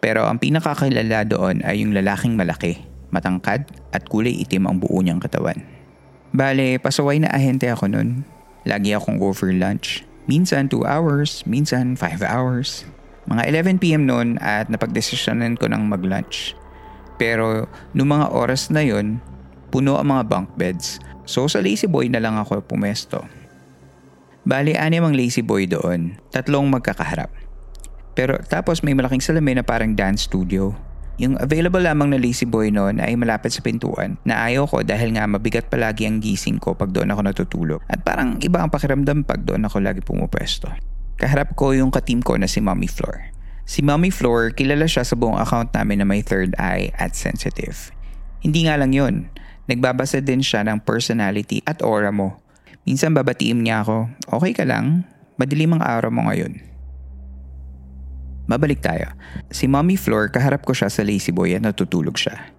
Pero 0.00 0.24
ang 0.24 0.40
pinakakilala 0.40 1.28
doon 1.28 1.60
ay 1.64 1.84
yung 1.84 1.92
lalaking 1.92 2.36
malaki, 2.36 2.80
matangkad 3.12 3.68
at 3.92 4.08
kulay 4.08 4.32
itim 4.40 4.64
ang 4.68 4.76
buo 4.80 5.00
niyang 5.04 5.20
katawan. 5.20 5.73
Bale, 6.34 6.82
pasaway 6.82 7.22
na 7.22 7.30
ahente 7.30 7.70
ako 7.70 7.94
nun. 7.94 8.26
Lagi 8.66 8.90
akong 8.90 9.22
go 9.22 9.30
for 9.30 9.54
lunch. 9.54 10.02
Minsan 10.26 10.66
2 10.66 10.82
hours, 10.82 11.46
minsan 11.46 11.94
5 11.94 12.26
hours. 12.26 12.82
Mga 13.30 13.54
11pm 13.54 14.02
noon 14.02 14.42
at 14.42 14.66
napagdesisyonan 14.66 15.54
ko 15.54 15.70
ng 15.70 15.86
mag-lunch. 15.86 16.58
Pero 17.22 17.70
noong 17.94 18.10
mga 18.10 18.26
oras 18.34 18.66
na 18.74 18.82
yon, 18.82 19.22
puno 19.70 19.94
ang 19.94 20.10
mga 20.10 20.26
bunk 20.26 20.48
beds. 20.58 20.98
So 21.22 21.46
sa 21.46 21.62
lazy 21.62 21.86
boy 21.86 22.10
na 22.10 22.18
lang 22.18 22.34
ako 22.34 22.66
pumesto. 22.66 23.22
Bali, 24.42 24.74
anim 24.74 25.06
ang 25.06 25.14
lazy 25.14 25.40
boy 25.40 25.70
doon. 25.70 26.18
Tatlong 26.34 26.66
magkakaharap. 26.66 27.30
Pero 28.18 28.42
tapos 28.42 28.82
may 28.82 28.98
malaking 28.98 29.22
salamin 29.22 29.62
na 29.62 29.64
parang 29.64 29.94
dance 29.94 30.26
studio. 30.26 30.74
Yung 31.22 31.38
available 31.38 31.82
lamang 31.82 32.10
na 32.10 32.18
lazy 32.18 32.42
boy 32.42 32.74
noon 32.74 32.98
ay 32.98 33.14
malapit 33.14 33.54
sa 33.54 33.62
pintuan 33.62 34.18
na 34.26 34.46
ayaw 34.50 34.66
ko 34.66 34.82
dahil 34.82 35.14
nga 35.14 35.30
mabigat 35.30 35.70
palagi 35.70 36.10
ang 36.10 36.18
gising 36.18 36.58
ko 36.58 36.74
pag 36.74 36.90
doon 36.90 37.14
ako 37.14 37.20
natutulog. 37.22 37.80
At 37.86 38.02
parang 38.02 38.42
iba 38.42 38.58
ang 38.58 38.70
pakiramdam 38.70 39.22
pag 39.22 39.46
doon 39.46 39.66
ako 39.66 39.78
lagi 39.78 40.02
pumupwesto. 40.02 40.66
Kaharap 41.14 41.54
ko 41.54 41.70
yung 41.70 41.94
kateam 41.94 42.18
ko 42.18 42.34
na 42.34 42.50
si 42.50 42.58
Mommy 42.58 42.90
Floor. 42.90 43.30
Si 43.64 43.80
Mommy 43.80 44.10
Floor, 44.10 44.52
kilala 44.52 44.90
siya 44.90 45.06
sa 45.06 45.14
buong 45.14 45.38
account 45.38 45.70
namin 45.72 46.02
na 46.02 46.06
may 46.06 46.20
third 46.20 46.52
eye 46.58 46.90
at 46.98 47.14
sensitive. 47.14 47.94
Hindi 48.42 48.66
nga 48.66 48.76
lang 48.76 48.90
yun. 48.90 49.30
Nagbabasa 49.70 50.20
din 50.20 50.42
siya 50.42 50.66
ng 50.66 50.84
personality 50.84 51.64
at 51.64 51.80
aura 51.80 52.12
mo 52.12 52.44
Minsan 52.84 53.16
babatiin 53.16 53.64
niya 53.64 53.80
ako, 53.80 54.12
okay 54.28 54.52
ka 54.52 54.68
lang? 54.68 55.08
Madilim 55.40 55.72
ang 55.72 55.80
araw 55.80 56.12
mo 56.12 56.28
ngayon. 56.28 56.60
Babalik 58.44 58.84
tayo. 58.84 59.08
Si 59.48 59.64
Mommy 59.64 59.96
Floor, 59.96 60.28
kaharap 60.28 60.68
ko 60.68 60.76
siya 60.76 60.92
sa 60.92 61.00
lazy 61.00 61.32
boy 61.32 61.56
at 61.56 61.64
natutulog 61.64 62.20
siya. 62.20 62.52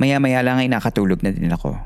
Maya-maya 0.00 0.40
lang 0.40 0.60
ay 0.60 0.68
nakatulog 0.68 1.20
na 1.20 1.32
din 1.32 1.52
ako. 1.52 1.76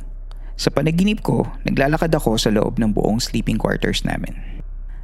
Sa 0.54 0.70
panaginip 0.70 1.24
ko, 1.24 1.46
naglalakad 1.66 2.12
ako 2.14 2.38
sa 2.38 2.52
loob 2.54 2.78
ng 2.78 2.94
buong 2.94 3.18
sleeping 3.18 3.58
quarters 3.58 4.06
namin. 4.06 4.36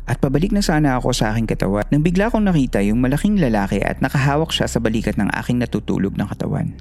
At 0.07 0.23
pabalik 0.23 0.55
na 0.55 0.63
sana 0.63 0.95
ako 0.95 1.11
sa 1.11 1.35
aking 1.35 1.51
katawan 1.51 1.83
nang 1.91 2.07
bigla 2.07 2.31
kong 2.31 2.47
nakita 2.47 2.79
yung 2.87 3.03
malaking 3.03 3.43
lalaki 3.43 3.83
at 3.83 3.99
nakahawak 3.99 4.55
siya 4.55 4.71
sa 4.71 4.79
balikat 4.79 5.19
ng 5.19 5.27
aking 5.35 5.59
natutulog 5.59 6.15
ng 6.15 6.29
katawan. 6.31 6.79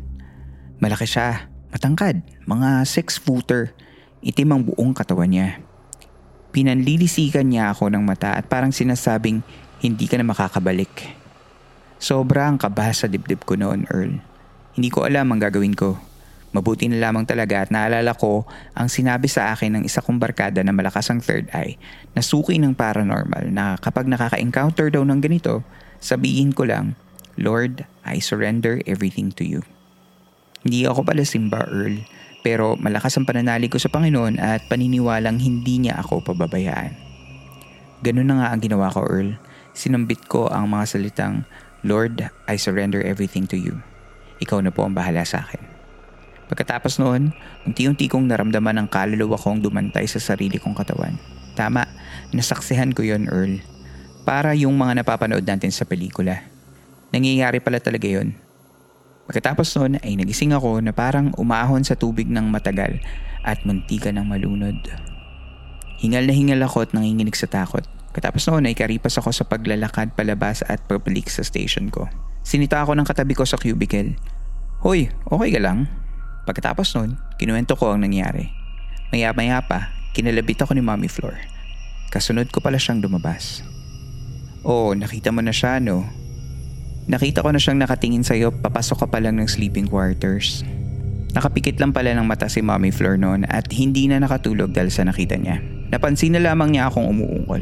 Malaki 0.77 1.09
siya, 1.09 1.49
matangkad, 1.73 2.21
mga 2.45 2.85
6-footer, 2.85 3.73
itim 4.21 4.49
ang 4.53 4.61
buong 4.69 4.93
katawan 4.93 5.33
niya. 5.33 5.57
Pinanlilisikan 6.53 7.49
niya 7.49 7.73
ako 7.73 7.89
ng 7.89 8.05
mata 8.05 8.37
at 8.37 8.45
parang 8.45 8.69
sinasabing 8.69 9.41
hindi 9.81 10.05
ka 10.05 10.21
na 10.21 10.29
makakabalik. 10.29 11.24
Sobra 11.95 12.51
ang 12.51 12.59
kaba 12.59 12.91
sa 12.91 13.07
dibdib 13.07 13.47
ko 13.47 13.55
noon, 13.55 13.87
Earl. 13.87 14.19
Hindi 14.75 14.89
ko 14.91 15.07
alam 15.07 15.31
ang 15.31 15.39
gagawin 15.39 15.73
ko. 15.73 15.95
Mabuti 16.55 16.87
na 16.87 16.99
lamang 16.99 17.27
talaga 17.27 17.67
at 17.67 17.69
naalala 17.71 18.15
ko 18.15 18.47
ang 18.71 18.87
sinabi 18.87 19.27
sa 19.27 19.51
akin 19.51 19.75
ng 19.75 19.83
isa 19.83 19.99
kong 19.99 20.19
barkada 20.19 20.63
na 20.63 20.71
malakas 20.71 21.11
ang 21.11 21.19
third 21.19 21.51
eye 21.51 21.75
na 22.15 22.23
suki 22.23 22.55
ng 22.55 22.71
paranormal 22.71 23.51
na 23.51 23.75
kapag 23.75 24.07
nakaka-encounter 24.07 24.87
daw 24.87 25.03
ng 25.03 25.19
ganito, 25.19 25.67
sabihin 25.99 26.55
ko 26.55 26.63
lang, 26.63 26.95
Lord, 27.35 27.83
I 28.07 28.23
surrender 28.23 28.79
everything 28.87 29.35
to 29.35 29.43
you. 29.43 29.67
Hindi 30.63 30.87
ako 30.87 31.03
pala 31.03 31.27
simba, 31.27 31.67
Earl. 31.67 32.07
Pero 32.39 32.79
malakas 32.79 33.19
ang 33.19 33.27
pananalig 33.27 33.73
ko 33.73 33.81
sa 33.81 33.91
Panginoon 33.91 34.39
at 34.39 34.63
paniniwalang 34.71 35.41
hindi 35.41 35.83
niya 35.83 35.99
ako 35.99 36.23
pababayaan. 36.23 36.95
Ganun 38.05 38.31
na 38.31 38.35
nga 38.39 38.47
ang 38.55 38.61
ginawa 38.63 38.93
ko, 38.93 39.03
Earl. 39.03 39.35
Sinambit 39.75 40.23
ko 40.31 40.47
ang 40.47 40.71
mga 40.71 40.87
salitang, 40.87 41.43
Lord, 41.85 42.25
I 42.49 42.57
surrender 42.57 42.97
everything 43.05 43.45
to 43.53 43.57
you. 43.61 43.77
Ikaw 44.41 44.65
na 44.65 44.73
po 44.73 44.89
ang 44.89 44.97
bahala 44.97 45.21
sa 45.21 45.45
akin. 45.45 45.61
Pagkatapos 46.49 46.97
noon, 46.97 47.29
unti-unti 47.69 48.09
kong 48.09 48.25
naramdaman 48.25 48.81
ang 48.81 48.89
kaluluwa 48.89 49.37
kong 49.37 49.61
dumantay 49.61 50.09
sa 50.09 50.17
sarili 50.17 50.57
kong 50.57 50.73
katawan. 50.73 51.13
Tama, 51.53 51.85
nasaksihan 52.33 52.89
ko 52.89 53.05
yon 53.05 53.29
Earl. 53.29 53.61
Para 54.25 54.57
yung 54.57 54.73
mga 54.73 55.05
napapanood 55.05 55.45
natin 55.45 55.69
sa 55.69 55.85
pelikula. 55.85 56.41
Nangyayari 57.13 57.61
pala 57.61 57.77
talaga 57.77 58.09
yon 58.09 58.33
Pagkatapos 59.29 59.69
noon 59.77 60.01
ay 60.01 60.17
nagising 60.17 60.57
ako 60.57 60.81
na 60.81 60.89
parang 60.89 61.37
umahon 61.37 61.85
sa 61.85 61.93
tubig 61.93 62.25
ng 62.25 62.49
matagal 62.49 62.97
at 63.45 63.61
muntika 63.61 64.09
ng 64.09 64.25
malunod. 64.25 64.77
Hingal 65.99 66.27
na 66.27 66.33
hingal 66.35 66.61
ako 66.65 66.83
at 66.83 66.91
nanginginig 66.91 67.35
sa 67.35 67.47
takot. 67.47 67.83
Katapos 68.15 68.47
noon 68.47 68.67
ay 68.67 68.75
karipas 68.75 69.19
ako 69.19 69.35
sa 69.35 69.43
paglalakad 69.43 70.15
palabas 70.15 70.63
at 70.67 70.79
pabalik 70.87 71.27
sa 71.27 71.43
station 71.43 71.91
ko. 71.91 72.07
Sinita 72.47 72.79
ako 72.79 72.95
ng 72.95 73.07
katabi 73.07 73.35
ko 73.35 73.43
sa 73.43 73.59
cubicle. 73.59 74.15
Hoy, 74.83 75.11
okay 75.27 75.49
ka 75.51 75.59
lang? 75.59 75.91
Pagkatapos 76.45 76.95
noon, 76.95 77.19
kinuwento 77.41 77.75
ko 77.75 77.91
ang 77.91 78.05
nangyari. 78.05 78.53
Maya-maya 79.11 79.59
pa, 79.65 79.91
kinalabit 80.15 80.63
ako 80.63 80.77
ni 80.77 80.83
Mommy 80.85 81.09
Floor. 81.11 81.35
Kasunod 82.13 82.47
ko 82.53 82.63
pala 82.63 82.79
siyang 82.79 83.03
lumabas. 83.03 83.65
Oo, 84.63 84.95
nakita 84.95 85.35
mo 85.35 85.43
na 85.43 85.51
siya 85.51 85.83
no? 85.83 86.07
Nakita 87.05 87.45
ko 87.45 87.53
na 87.53 87.61
siyang 87.61 87.77
nakatingin 87.77 88.25
sa 88.25 88.33
iyo 88.33 88.49
papasok 88.49 89.05
ka 89.05 89.07
pa 89.11 89.21
lang 89.21 89.37
ng 89.37 89.45
sleeping 89.45 89.85
quarters. 89.85 90.65
Nakapikit 91.35 91.75
lang 91.83 91.91
pala 91.91 92.15
ng 92.15 92.23
mata 92.23 92.47
si 92.47 92.63
Mommy 92.63 92.95
Flor 92.95 93.19
noon 93.19 93.43
at 93.51 93.67
hindi 93.75 94.07
na 94.07 94.23
nakatulog 94.23 94.71
dahil 94.71 94.87
sa 94.87 95.03
nakita 95.03 95.35
niya. 95.35 95.59
Napansin 95.91 96.31
na 96.31 96.39
lamang 96.39 96.71
niya 96.71 96.87
akong 96.87 97.11
umuungkol. 97.11 97.59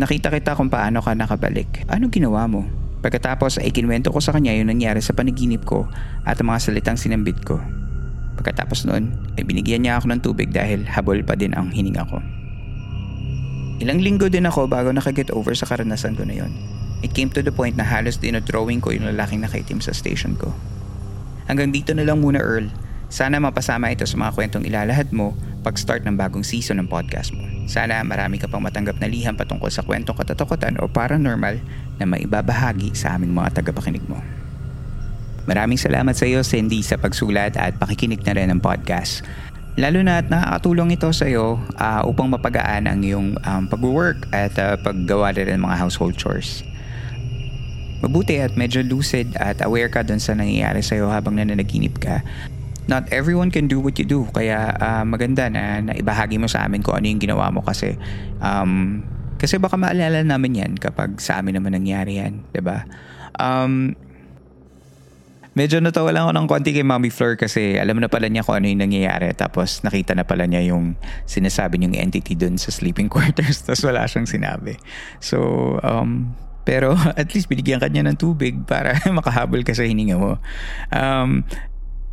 Nakita 0.00 0.32
kita 0.32 0.56
kung 0.56 0.72
paano 0.72 1.04
ka 1.04 1.12
nakabalik. 1.12 1.84
Ano 1.92 2.08
ginawa 2.08 2.48
mo? 2.48 2.64
Pagkatapos 3.04 3.60
ay 3.60 3.68
kinuwento 3.68 4.08
ko 4.08 4.16
sa 4.24 4.32
kanya 4.32 4.56
yung 4.56 4.72
nangyari 4.72 5.04
sa 5.04 5.12
panaginip 5.12 5.68
ko 5.68 5.84
at 6.24 6.40
ang 6.40 6.48
mga 6.48 6.72
salitang 6.72 6.96
sinambit 6.96 7.36
ko. 7.44 7.60
Pagkatapos 8.40 8.88
noon 8.88 9.12
ay 9.36 9.44
binigyan 9.44 9.84
niya 9.84 10.00
ako 10.00 10.06
ng 10.08 10.20
tubig 10.24 10.48
dahil 10.48 10.88
habol 10.88 11.20
pa 11.20 11.36
din 11.36 11.52
ang 11.52 11.68
hininga 11.68 12.08
ko. 12.08 12.16
Ilang 13.84 14.00
linggo 14.00 14.32
din 14.32 14.48
ako 14.48 14.72
bago 14.72 14.88
nakaget 14.88 15.28
over 15.36 15.52
sa 15.52 15.68
karanasan 15.68 16.16
ko 16.16 16.24
na 16.24 16.40
yon. 16.40 16.52
It 17.04 17.12
came 17.12 17.28
to 17.34 17.44
the 17.44 17.52
point 17.52 17.76
na 17.76 17.84
halos 17.84 18.16
dinodrawing 18.16 18.80
ko 18.80 18.94
yung 18.94 19.04
lalaking 19.04 19.44
nakaitim 19.44 19.84
sa 19.84 19.92
station 19.92 20.38
ko. 20.38 20.48
Hanggang 21.50 21.74
dito 21.74 21.92
na 21.92 22.06
lang 22.06 22.22
muna 22.22 22.40
Earl. 22.40 22.70
Sana 23.12 23.36
mapasama 23.36 23.92
ito 23.92 24.08
sa 24.08 24.16
mga 24.16 24.32
kwentong 24.32 24.64
ilalahad 24.64 25.12
mo 25.12 25.36
pag-start 25.60 26.08
ng 26.08 26.16
bagong 26.16 26.40
season 26.40 26.80
ng 26.80 26.88
podcast 26.88 27.36
mo. 27.36 27.44
Sana 27.68 28.00
marami 28.00 28.40
ka 28.40 28.48
pang 28.48 28.64
matanggap 28.64 28.96
na 29.04 29.06
liham 29.06 29.36
patungkol 29.36 29.68
sa 29.68 29.84
kwentong 29.84 30.16
katatakutan 30.16 30.80
o 30.80 30.88
paranormal 30.88 31.60
na 32.00 32.08
maibabahagi 32.08 32.96
sa 32.96 33.12
aming 33.12 33.36
mga 33.36 33.60
tagapakinig 33.60 34.00
mo. 34.08 34.16
Maraming 35.44 35.76
salamat 35.76 36.16
sa 36.16 36.24
iyo 36.24 36.40
Cindy 36.40 36.80
sa 36.80 36.96
pagsulat 36.96 37.60
at 37.60 37.76
pakikinig 37.76 38.24
na 38.24 38.32
rin 38.32 38.48
ng 38.48 38.64
podcast. 38.64 39.20
Lalo 39.76 40.00
na 40.00 40.24
at 40.24 40.32
nakakatulong 40.32 40.96
ito 40.96 41.12
sa 41.12 41.28
iyo 41.28 41.60
uh, 41.76 42.02
upang 42.08 42.32
mapagaan 42.32 42.88
ang 42.88 43.04
iyong 43.04 43.36
um, 43.44 43.62
pag-work 43.68 44.24
at 44.32 44.56
uh, 44.56 44.80
paggawa 44.80 45.36
rin 45.36 45.52
ng 45.52 45.68
mga 45.68 45.76
household 45.84 46.16
chores. 46.16 46.64
Mabuti 48.00 48.40
at 48.40 48.56
medyo 48.56 48.80
lucid 48.80 49.36
at 49.36 49.60
aware 49.60 49.92
ka 49.92 50.00
dun 50.00 50.16
sa 50.18 50.32
nangyayari 50.32 50.80
sa 50.80 50.96
iyo 50.96 51.12
habang 51.12 51.36
nananaginip 51.36 52.00
ka. 52.00 52.24
Not 52.90 53.08
everyone 53.14 53.54
can 53.54 53.70
do 53.70 53.78
what 53.78 53.94
you 53.98 54.06
do 54.06 54.26
kaya 54.34 54.74
uh, 54.74 55.04
maganda 55.06 55.46
na 55.46 55.78
naibahagi 55.78 56.36
mo 56.36 56.50
sa 56.50 56.66
amin 56.66 56.82
kung 56.82 56.98
ano 56.98 57.06
yung 57.06 57.22
ginawa 57.22 57.48
mo 57.54 57.62
kasi 57.62 57.94
um, 58.42 59.02
kasi 59.38 59.58
baka 59.58 59.78
maalala 59.78 60.22
namin 60.22 60.52
yan 60.58 60.72
kapag 60.78 61.18
sa 61.18 61.42
amin 61.42 61.58
naman 61.58 61.74
nangyari 61.74 62.18
yan, 62.22 62.46
'di 62.54 62.62
ba? 62.62 62.86
Um, 63.38 63.94
Medyo 65.52 65.84
natawa 65.84 66.16
lang 66.16 66.24
ako 66.24 66.32
ng 66.32 66.48
konti 66.48 66.70
kay 66.72 66.80
Mommy 66.80 67.12
Fleur 67.12 67.36
kasi 67.36 67.76
alam 67.76 68.00
na 68.00 68.08
pala 68.08 68.24
niya 68.24 68.40
kung 68.40 68.56
ano 68.56 68.72
yung 68.72 68.88
nangyayari 68.88 69.36
tapos 69.36 69.84
nakita 69.84 70.16
na 70.16 70.24
pala 70.24 70.48
niya 70.48 70.72
yung 70.72 70.96
sinasabi 71.28 71.76
niyong 71.76 72.00
entity 72.00 72.32
dun 72.32 72.56
sa 72.56 72.72
sleeping 72.72 73.04
quarters 73.12 73.60
tapos 73.60 73.84
wala 73.84 74.08
siyang 74.08 74.24
sinabi. 74.24 74.80
So, 75.20 75.76
um, 75.84 76.32
pero 76.64 76.96
at 77.20 77.28
least 77.36 77.52
binigyan 77.52 77.84
ka 77.84 77.92
niya 77.92 78.08
ng 78.08 78.16
tubig 78.16 78.64
para 78.64 78.96
makahabol 79.12 79.60
ka 79.60 79.76
sa 79.76 79.84
hininga 79.84 80.16
mo. 80.16 80.40
Um, 80.88 81.44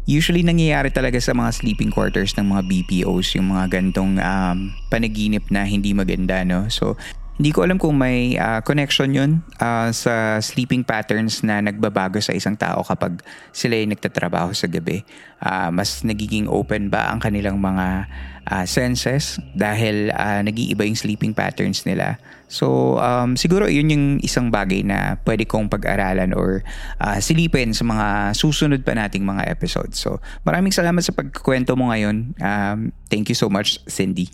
usually 0.06 0.42
nangyayari 0.46 0.94
talaga 0.94 1.18
sa 1.20 1.36
mga 1.36 1.52
sleeping 1.54 1.92
quarters 1.92 2.38
ng 2.40 2.48
mga 2.50 2.62
BPOs 2.66 3.36
yung 3.36 3.52
mga 3.56 3.80
gantong 3.80 4.18
um, 4.22 4.74
panaginip 4.88 5.46
na 5.52 5.66
hindi 5.66 5.92
maganda 5.92 6.42
no? 6.46 6.70
So 6.72 6.96
hindi 7.40 7.56
ko 7.56 7.64
alam 7.64 7.80
kung 7.80 7.96
may 7.96 8.36
uh, 8.36 8.60
connection 8.68 9.16
yun 9.16 9.40
uh, 9.64 9.88
sa 9.96 10.44
sleeping 10.44 10.84
patterns 10.84 11.40
na 11.40 11.64
nagbabago 11.64 12.20
sa 12.20 12.36
isang 12.36 12.60
tao 12.60 12.84
kapag 12.84 13.24
sila 13.56 13.80
ay 13.80 13.88
nagtatrabaho 13.88 14.52
sa 14.52 14.68
gabi. 14.68 15.08
Uh, 15.40 15.72
mas 15.72 16.04
nagiging 16.04 16.52
open 16.52 16.92
ba 16.92 17.08
ang 17.08 17.24
kanilang 17.24 17.56
mga 17.56 18.12
uh, 18.44 18.66
senses 18.68 19.40
dahil 19.56 20.12
uh, 20.12 20.44
nag-iiba 20.44 20.84
yung 20.84 21.00
sleeping 21.00 21.32
patterns 21.32 21.88
nila. 21.88 22.20
So 22.52 23.00
um, 23.00 23.40
siguro 23.40 23.72
yun 23.72 23.88
yung 23.88 24.06
isang 24.20 24.52
bagay 24.52 24.84
na 24.84 25.16
pwede 25.24 25.48
kong 25.48 25.72
pag-aralan 25.72 26.36
or 26.36 26.60
uh, 27.00 27.24
silipin 27.24 27.72
sa 27.72 27.88
mga 27.88 28.36
susunod 28.36 28.84
pa 28.84 29.00
nating 29.00 29.24
mga 29.24 29.48
episodes. 29.48 29.96
So 29.96 30.20
maraming 30.44 30.76
salamat 30.76 31.08
sa 31.08 31.16
pagkwento 31.16 31.72
mo 31.80 31.88
ngayon. 31.88 32.36
Um, 32.36 32.92
thank 33.08 33.32
you 33.32 33.38
so 33.40 33.48
much 33.48 33.80
Cindy. 33.88 34.28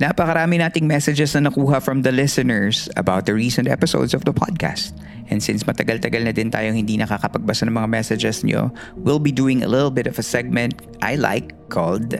Napakarami 0.00 0.56
nating 0.56 0.88
messages 0.88 1.36
na 1.36 1.52
nakuha 1.52 1.76
from 1.82 2.00
the 2.00 2.12
listeners 2.12 2.88
about 2.96 3.28
the 3.28 3.36
recent 3.36 3.68
episodes 3.68 4.16
of 4.16 4.24
the 4.24 4.32
podcast. 4.32 4.96
And 5.28 5.44
since 5.44 5.68
matagal-tagal 5.68 6.24
na 6.24 6.32
din 6.32 6.48
tayong 6.48 6.76
hindi 6.76 6.96
nakakapagbasa 6.96 7.68
ng 7.68 7.76
mga 7.76 7.88
messages 7.92 8.40
nyo, 8.40 8.72
we'll 8.96 9.22
be 9.22 9.32
doing 9.32 9.60
a 9.60 9.68
little 9.68 9.92
bit 9.92 10.08
of 10.08 10.16
a 10.16 10.24
segment 10.24 10.80
I 11.04 11.20
like 11.20 11.52
called 11.68 12.16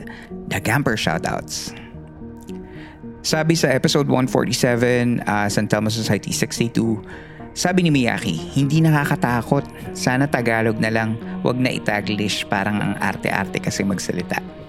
The 0.52 0.60
Camper 0.60 1.00
Shoutouts. 1.00 1.72
Sabi 3.22 3.54
sa 3.54 3.72
episode 3.72 4.10
147, 4.10 5.22
uh, 5.24 5.46
San 5.48 5.70
Telmo 5.70 5.88
Society 5.88 6.34
62, 6.34 7.00
sabi 7.52 7.84
ni 7.84 7.90
Miyaki, 7.92 8.32
hindi 8.56 8.80
nakakatakot. 8.80 9.94
Sana 9.96 10.28
Tagalog 10.28 10.80
na 10.80 10.92
lang, 10.92 11.20
wag 11.44 11.60
na 11.60 11.72
itaglish 11.72 12.48
parang 12.48 12.80
ang 12.80 12.92
arte-arte 13.00 13.60
kasi 13.60 13.84
magsalita. 13.84 14.61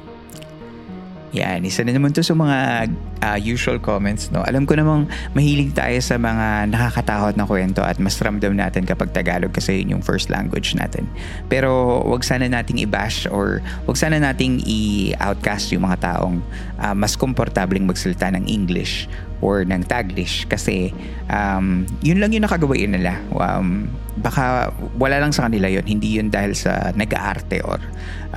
Yan, 1.34 1.66
isa 1.66 1.82
na 1.82 1.98
naman 1.98 2.14
to 2.14 2.22
sa 2.22 2.38
mga 2.38 2.86
uh, 3.26 3.40
usual 3.42 3.82
comments. 3.82 4.30
No? 4.30 4.46
Alam 4.46 4.70
ko 4.70 4.78
namang 4.78 5.10
mahilig 5.34 5.74
tayo 5.74 5.98
sa 5.98 6.22
mga 6.22 6.70
nakakatakot 6.70 7.34
na 7.34 7.50
kwento 7.50 7.82
at 7.82 7.98
mas 7.98 8.22
ramdam 8.22 8.54
natin 8.54 8.86
kapag 8.86 9.10
Tagalog 9.18 9.50
kasi 9.50 9.82
yun 9.82 9.98
yung 9.98 10.04
first 10.06 10.30
language 10.30 10.78
natin. 10.78 11.10
Pero 11.50 12.06
wag 12.06 12.22
sana 12.22 12.46
nating 12.46 12.86
i-bash 12.86 13.26
or 13.34 13.66
wag 13.90 13.98
sana 13.98 14.22
nating 14.22 14.62
i-outcast 14.62 15.74
yung 15.74 15.90
mga 15.90 16.06
taong 16.06 16.38
uh, 16.78 16.94
mas 16.94 17.18
komportabling 17.18 17.90
magsalita 17.90 18.30
ng 18.30 18.46
English 18.46 19.10
or 19.42 19.66
ng 19.66 19.82
Taglish 19.90 20.46
kasi 20.46 20.94
um, 21.34 21.84
yun 22.06 22.22
lang 22.22 22.30
yung 22.30 22.46
nakagawain 22.46 22.94
nila. 22.94 23.18
Um, 23.34 23.90
baka 24.22 24.70
wala 25.02 25.18
lang 25.18 25.34
sa 25.34 25.50
kanila 25.50 25.66
yun. 25.66 25.84
Hindi 25.84 26.22
yun 26.22 26.30
dahil 26.30 26.54
sa 26.54 26.94
nag-aarte 26.94 27.60
or 27.66 27.82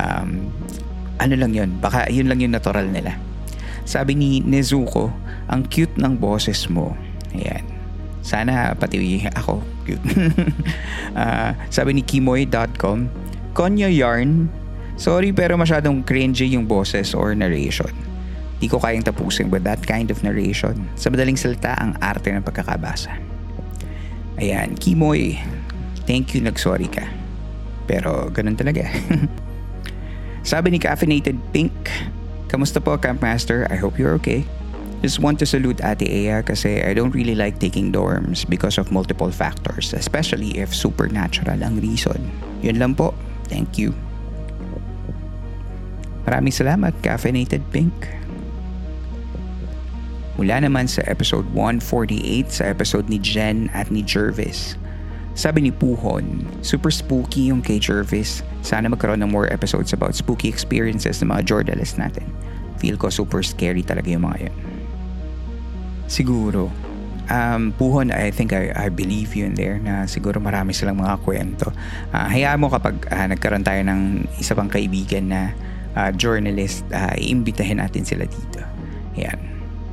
um, 0.00 0.48
ano 1.16 1.34
lang 1.36 1.52
yun, 1.52 1.70
baka 1.80 2.08
yun 2.12 2.28
lang 2.28 2.40
yung 2.40 2.52
natural 2.52 2.88
nila. 2.88 3.16
Sabi 3.86 4.18
ni 4.18 4.42
Nezuko, 4.42 5.14
ang 5.46 5.62
cute 5.70 5.94
ng 5.96 6.18
boses 6.18 6.66
mo. 6.66 6.98
Ayan. 7.32 7.62
Sana 8.26 8.74
pati 8.74 8.98
ako 9.30 9.62
cute. 9.86 10.02
uh, 11.14 11.54
sabi 11.76 11.94
ni 11.94 12.02
kimoy.com, 12.02 13.06
Konya 13.54 13.86
yarn, 13.88 14.50
sorry 14.98 15.30
pero 15.30 15.54
masyadong 15.54 16.02
cringy 16.02 16.50
yung 16.50 16.66
boses 16.66 17.14
or 17.14 17.32
narration. 17.38 17.94
Di 18.58 18.66
ko 18.66 18.82
kayang 18.82 19.06
tapusin 19.06 19.52
with 19.52 19.62
that 19.62 19.84
kind 19.84 20.10
of 20.10 20.18
narration. 20.24 20.88
Sa 20.98 21.12
madaling 21.12 21.38
salita, 21.38 21.76
ang 21.76 21.94
arte 22.00 22.32
ng 22.32 22.42
pagkakabasa. 22.42 23.12
Ayan, 24.40 24.76
Kimoy, 24.76 25.36
thank 26.08 26.32
you 26.32 26.40
nag-sorry 26.42 26.88
ka. 26.88 27.04
Pero 27.86 28.32
ganun 28.34 28.58
talaga. 28.58 28.90
Sabi 30.46 30.70
ni 30.70 30.78
Caffeinated 30.78 31.34
Pink, 31.50 31.74
Kamusta 32.46 32.78
po 32.78 32.94
Campmaster? 32.94 33.66
I 33.66 33.74
hope 33.74 33.98
you're 33.98 34.14
okay. 34.22 34.46
Just 35.02 35.18
want 35.18 35.42
to 35.42 35.46
salute 35.46 35.82
Ate 35.82 36.06
Ea 36.06 36.46
kasi 36.46 36.86
I 36.86 36.94
don't 36.94 37.10
really 37.10 37.34
like 37.34 37.58
taking 37.58 37.90
dorms 37.90 38.46
because 38.46 38.78
of 38.78 38.94
multiple 38.94 39.34
factors, 39.34 39.90
especially 39.90 40.54
if 40.54 40.70
supernatural 40.70 41.58
ang 41.58 41.82
reason. 41.82 42.30
Yun 42.62 42.78
lang 42.78 42.94
po. 42.94 43.10
Thank 43.50 43.74
you. 43.74 43.90
Maraming 46.30 46.54
salamat, 46.54 46.94
Caffeinated 47.02 47.66
Pink. 47.74 47.94
Mula 50.38 50.62
naman 50.62 50.86
sa 50.86 51.02
episode 51.10 51.50
148 51.50 52.62
sa 52.62 52.70
episode 52.70 53.10
ni 53.10 53.18
Jen 53.18 53.66
at 53.74 53.90
ni 53.90 54.06
Jervis. 54.06 54.78
Sabi 55.36 55.68
ni 55.68 55.70
Puhon, 55.70 56.48
super 56.64 56.88
spooky 56.88 57.52
yung 57.52 57.60
kay 57.60 57.76
Jervis. 57.76 58.40
Sana 58.64 58.88
magkaroon 58.88 59.20
ng 59.20 59.28
more 59.28 59.52
episodes 59.52 59.92
about 59.92 60.16
spooky 60.16 60.48
experiences 60.48 61.20
ng 61.20 61.28
mga 61.28 61.44
Jordalis 61.44 62.00
natin. 62.00 62.24
Feel 62.80 62.96
ko 62.96 63.12
super 63.12 63.44
scary 63.44 63.84
talaga 63.84 64.08
yung 64.08 64.24
mga 64.24 64.48
yun. 64.48 64.56
Siguro. 66.08 66.72
Um, 67.28 67.76
Puhon, 67.76 68.16
I 68.16 68.32
think 68.32 68.56
I, 68.56 68.72
I 68.72 68.88
believe 68.88 69.36
you 69.36 69.44
in 69.44 69.52
there 69.52 69.76
na 69.76 70.08
siguro 70.08 70.40
marami 70.40 70.72
silang 70.72 71.04
mga 71.04 71.20
kwento. 71.20 71.68
Uh, 72.16 72.26
hayaan 72.32 72.56
mo 72.56 72.72
kapag 72.72 72.96
uh, 73.12 73.28
nagkaroon 73.28 73.66
tayo 73.66 73.84
ng 73.84 74.24
isa 74.40 74.56
pang 74.56 74.72
kaibigan 74.72 75.28
na 75.28 75.52
uh, 76.00 76.08
journalist, 76.16 76.80
uh, 76.96 77.12
iimbitahin 77.12 77.76
natin 77.84 78.08
sila 78.08 78.24
dito. 78.24 78.64
Yan. 79.20 79.36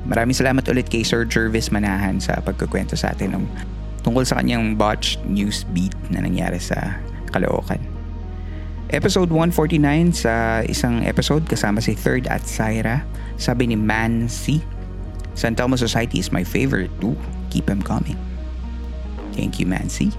Maraming 0.07 0.39
salamat 0.39 0.63
ulit 0.71 0.87
kay 0.87 1.03
Sir 1.03 1.27
Jervis 1.27 1.67
Manahan 1.67 2.23
sa 2.23 2.39
pagkukwento 2.39 2.95
sa 2.95 3.11
atin 3.11 3.35
ng 3.35 3.43
tungkol 4.03 4.27
sa 4.27 4.37
kanyang 4.39 4.75
botched 4.75 5.23
news 5.25 5.63
beat 5.71 5.95
na 6.11 6.21
nangyari 6.21 6.59
sa 6.59 6.99
Caloocan. 7.31 7.79
Episode 8.93 9.33
149 9.33 10.13
sa 10.13 10.61
isang 10.69 11.01
episode 11.01 11.41
kasama 11.49 11.81
si 11.81 11.97
Third 11.97 12.29
at 12.29 12.45
Syra, 12.45 13.01
sabi 13.41 13.71
ni 13.71 13.79
Man 13.79 14.29
C. 14.29 14.61
San 15.33 15.57
Telmo 15.57 15.73
Society 15.79 16.21
is 16.21 16.29
my 16.29 16.45
favorite 16.45 16.93
too. 17.01 17.17
Keep 17.49 17.65
them 17.65 17.81
coming. 17.81 18.19
Thank 19.33 19.57
you, 19.57 19.65
Mancy. 19.65 20.13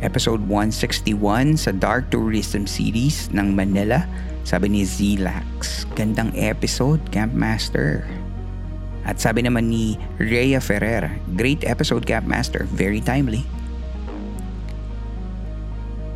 Episode 0.00 0.40
161 0.48 1.60
sa 1.60 1.76
Dark 1.76 2.08
Tourism 2.08 2.64
Series 2.64 3.28
ng 3.36 3.52
Manila, 3.52 4.08
sabi 4.48 4.72
ni 4.72 4.88
Zilax. 4.88 5.84
Gandang 5.92 6.32
episode, 6.32 7.04
Campmaster. 7.12 8.08
At 9.04 9.18
sabi 9.18 9.44
naman 9.44 9.72
ni 9.72 9.96
Rhea 10.20 10.60
Ferrer, 10.60 11.08
great 11.34 11.64
episode 11.64 12.04
Capmaster, 12.04 12.68
very 12.68 13.00
timely. 13.00 13.42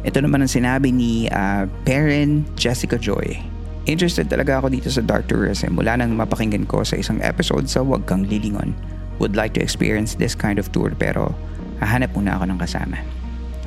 Ito 0.04 0.20
naman 0.20 0.44
ang 0.44 0.52
sinabi 0.52 0.92
ni 0.92 1.32
uh, 1.32 1.64
Perrin 1.88 2.44
Jessica 2.60 3.00
Joy. 3.00 3.40
Interested 3.88 4.28
talaga 4.28 4.60
ako 4.60 4.68
dito 4.72 4.92
sa 4.92 5.00
dark 5.00 5.28
tourism 5.28 5.80
mula 5.80 5.96
nang 5.96 6.12
mapakinggan 6.12 6.68
ko 6.68 6.84
sa 6.84 7.00
isang 7.00 7.20
episode 7.24 7.68
sa 7.72 7.80
Huwag 7.80 8.04
Kang 8.04 8.28
Lilingon. 8.28 8.76
Would 9.16 9.32
like 9.32 9.56
to 9.56 9.64
experience 9.64 10.16
this 10.20 10.36
kind 10.36 10.60
of 10.60 10.68
tour 10.76 10.92
pero 10.92 11.32
hahanap 11.80 12.12
muna 12.12 12.36
ako 12.36 12.44
ng 12.52 12.58
kasama. 12.60 12.96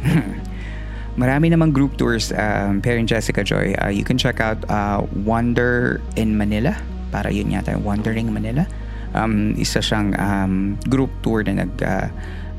Marami 1.21 1.49
namang 1.49 1.73
group 1.73 1.97
tours, 1.97 2.29
um, 2.37 2.77
Perrin 2.85 3.09
Jessica 3.09 3.41
Joy. 3.41 3.73
Uh, 3.81 3.89
you 3.89 4.05
can 4.05 4.21
check 4.21 4.37
out 4.37 4.61
uh, 4.69 5.01
Wonder 5.25 5.97
in 6.13 6.37
Manila. 6.37 6.77
Para 7.09 7.33
yun 7.33 7.49
yata, 7.49 7.73
Wandering 7.81 8.29
Manila. 8.29 8.69
Um, 9.15 9.55
isa 9.55 9.79
siyang 9.79 10.15
um, 10.19 10.75
group 10.91 11.11
tour 11.23 11.45
na 11.45 11.63
nag 11.63 11.73
uh, 11.79 12.11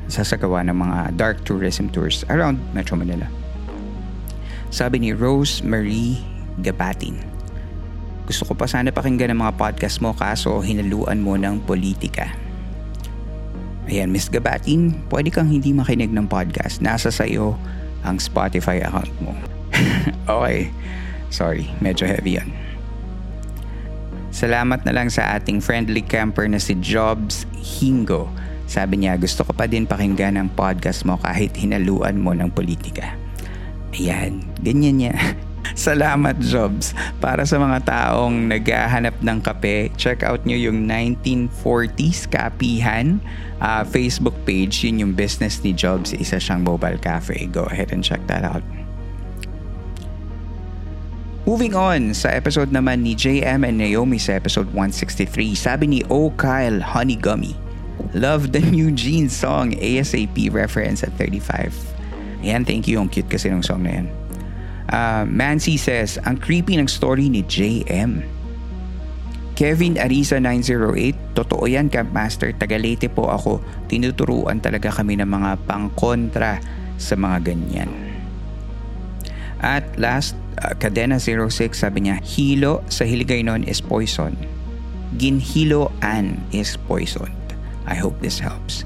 sasagawa 0.09 0.65
ng 0.65 0.73
mga 0.73 0.97
dark 1.15 1.37
tourism 1.45 1.87
tours 1.93 2.25
around 2.33 2.57
Metro 2.73 2.97
Manila. 2.97 3.29
Sabi 4.73 5.01
ni 5.01 5.13
Rose 5.13 5.61
Marie 5.61 6.17
Gabatin. 6.61 7.17
Gusto 8.29 8.45
ko 8.45 8.53
pa 8.53 8.69
sana 8.69 8.93
pakinggan 8.93 9.33
ang 9.33 9.41
mga 9.41 9.57
podcast 9.57 10.01
mo 10.01 10.13
kaso 10.13 10.61
hinaluan 10.61 11.21
mo 11.21 11.33
ng 11.33 11.65
politika. 11.65 12.29
Ayan, 13.89 14.13
Miss 14.13 14.29
Gabatin, 14.29 14.93
pwede 15.09 15.33
kang 15.33 15.49
hindi 15.49 15.73
makinig 15.73 16.13
ng 16.13 16.29
podcast. 16.29 16.77
Nasa 16.77 17.09
sayo 17.09 17.57
ang 18.05 18.21
Spotify 18.21 18.85
account 18.85 19.09
mo. 19.17 19.33
okay. 20.29 20.69
Sorry, 21.33 21.65
medyo 21.81 22.05
heavy 22.05 22.37
yan. 22.37 22.49
Salamat 24.29 24.85
na 24.85 24.93
lang 24.93 25.09
sa 25.09 25.35
ating 25.37 25.57
friendly 25.57 26.05
camper 26.05 26.45
na 26.45 26.61
si 26.61 26.77
Jobs 26.77 27.49
Hingo. 27.57 28.29
Sabi 28.69 29.01
niya, 29.01 29.17
gusto 29.17 29.41
ko 29.41 29.51
pa 29.51 29.65
din 29.65 29.89
pakinggan 29.89 30.37
ang 30.37 30.53
podcast 30.53 31.01
mo 31.01 31.17
kahit 31.17 31.57
hinaluan 31.57 32.21
mo 32.21 32.37
ng 32.37 32.53
politika. 32.53 33.17
Ayan, 33.97 34.45
ganyan 34.61 35.01
niya. 35.01 35.15
Salamat 35.73 36.37
Jobs. 36.37 36.93
Para 37.17 37.45
sa 37.49 37.57
mga 37.57 37.81
taong 37.85 38.53
naghahanap 38.53 39.17
ng 39.21 39.39
kape, 39.41 39.89
check 39.97 40.21
out 40.21 40.45
nyo 40.45 40.57
yung 40.57 40.85
1940s 40.85 42.29
Kapihan 42.29 43.17
uh, 43.57 43.81
Facebook 43.85 44.37
page. 44.45 44.85
Yun 44.85 45.09
yung 45.09 45.13
business 45.17 45.61
ni 45.65 45.73
Jobs. 45.73 46.13
Isa 46.13 46.37
siyang 46.37 46.61
mobile 46.61 47.01
cafe. 47.01 47.49
Go 47.49 47.65
ahead 47.65 47.89
and 47.89 48.05
check 48.05 48.21
that 48.29 48.45
out. 48.45 48.61
Moving 51.49 51.73
on 51.73 52.13
sa 52.13 52.29
episode 52.29 52.69
naman 52.69 53.01
ni 53.01 53.17
JM 53.17 53.65
and 53.65 53.81
Naomi 53.81 54.21
sa 54.21 54.37
episode 54.37 54.69
163, 54.69 55.57
sabi 55.57 55.89
ni 55.89 55.99
O. 56.05 56.29
Kyle 56.37 56.77
Honeygummy, 56.77 57.57
Love 58.13 58.53
the 58.53 58.61
new 58.61 58.93
jeans 58.93 59.33
song 59.33 59.73
ASAP 59.81 60.53
reference 60.53 61.01
at 61.01 61.09
35. 61.17 61.73
Ayan, 62.45 62.61
thank 62.61 62.85
you. 62.85 63.01
Ang 63.01 63.09
cute 63.09 63.25
kasi 63.25 63.49
ng 63.49 63.65
song 63.65 63.81
na 63.81 63.97
yan. 63.97 64.07
Uh, 64.93 65.25
Mancy 65.25 65.73
says, 65.81 66.21
ang 66.21 66.37
creepy 66.37 66.77
ng 66.77 66.85
story 66.85 67.33
ni 67.33 67.41
JM. 67.41 68.21
Kevin 69.57 69.97
Arisa 69.97 70.37
908, 70.37 71.33
totoo 71.33 71.65
yan 71.65 71.89
Camp 71.89 72.13
Master, 72.13 72.53
tagalete 72.53 73.09
po 73.09 73.25
ako. 73.25 73.57
Tinuturuan 73.89 74.61
talaga 74.61 74.93
kami 74.93 75.17
ng 75.17 75.25
mga 75.25 75.65
pangkontra 75.65 76.61
sa 77.01 77.17
mga 77.17 77.41
ganyan. 77.41 78.08
At 79.59 79.83
last, 79.99 80.35
uh, 80.63 80.75
Cadena 80.79 81.19
06 81.19 81.75
sabi 81.75 82.07
niya, 82.07 82.23
hilo 82.23 82.83
sa 82.87 83.03
Hiligaynon 83.03 83.67
is 83.67 83.83
poison. 83.83 84.35
Ginhiloan 85.19 86.39
is 86.55 86.77
poisoned. 86.87 87.35
I 87.89 87.97
hope 87.97 88.21
this 88.21 88.39
helps. 88.39 88.85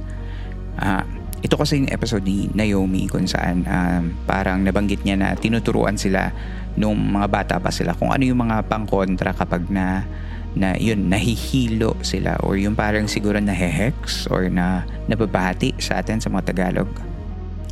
Uh, 0.79 1.03
ito 1.43 1.59
kasi 1.59 1.83
yung 1.83 1.91
episode 1.91 2.23
ni 2.23 2.47
Naomi 2.55 3.11
kung 3.11 3.27
saan 3.27 3.67
um, 3.67 4.15
parang 4.23 4.63
nabanggit 4.63 5.03
niya 5.03 5.19
na 5.19 5.35
tinuturuan 5.35 5.99
sila 5.99 6.31
nung 6.79 6.95
mga 6.95 7.27
bata 7.27 7.55
pa 7.59 7.69
sila 7.69 7.91
kung 7.93 8.15
ano 8.15 8.23
yung 8.23 8.47
mga 8.47 8.63
pangkontra 8.71 9.35
kapag 9.35 9.67
na 9.67 10.07
na 10.55 10.77
yun 10.79 11.11
nahihilo 11.11 11.99
sila 12.05 12.39
or 12.45 12.55
yung 12.55 12.77
parang 12.77 13.11
siguro 13.11 13.41
na 13.43 13.51
hex 13.51 14.23
or 14.31 14.47
na 14.47 14.87
nababati 15.11 15.75
sa 15.83 15.99
atin 15.99 16.23
sa 16.23 16.31
mga 16.31 16.55
Tagalog. 16.55 16.89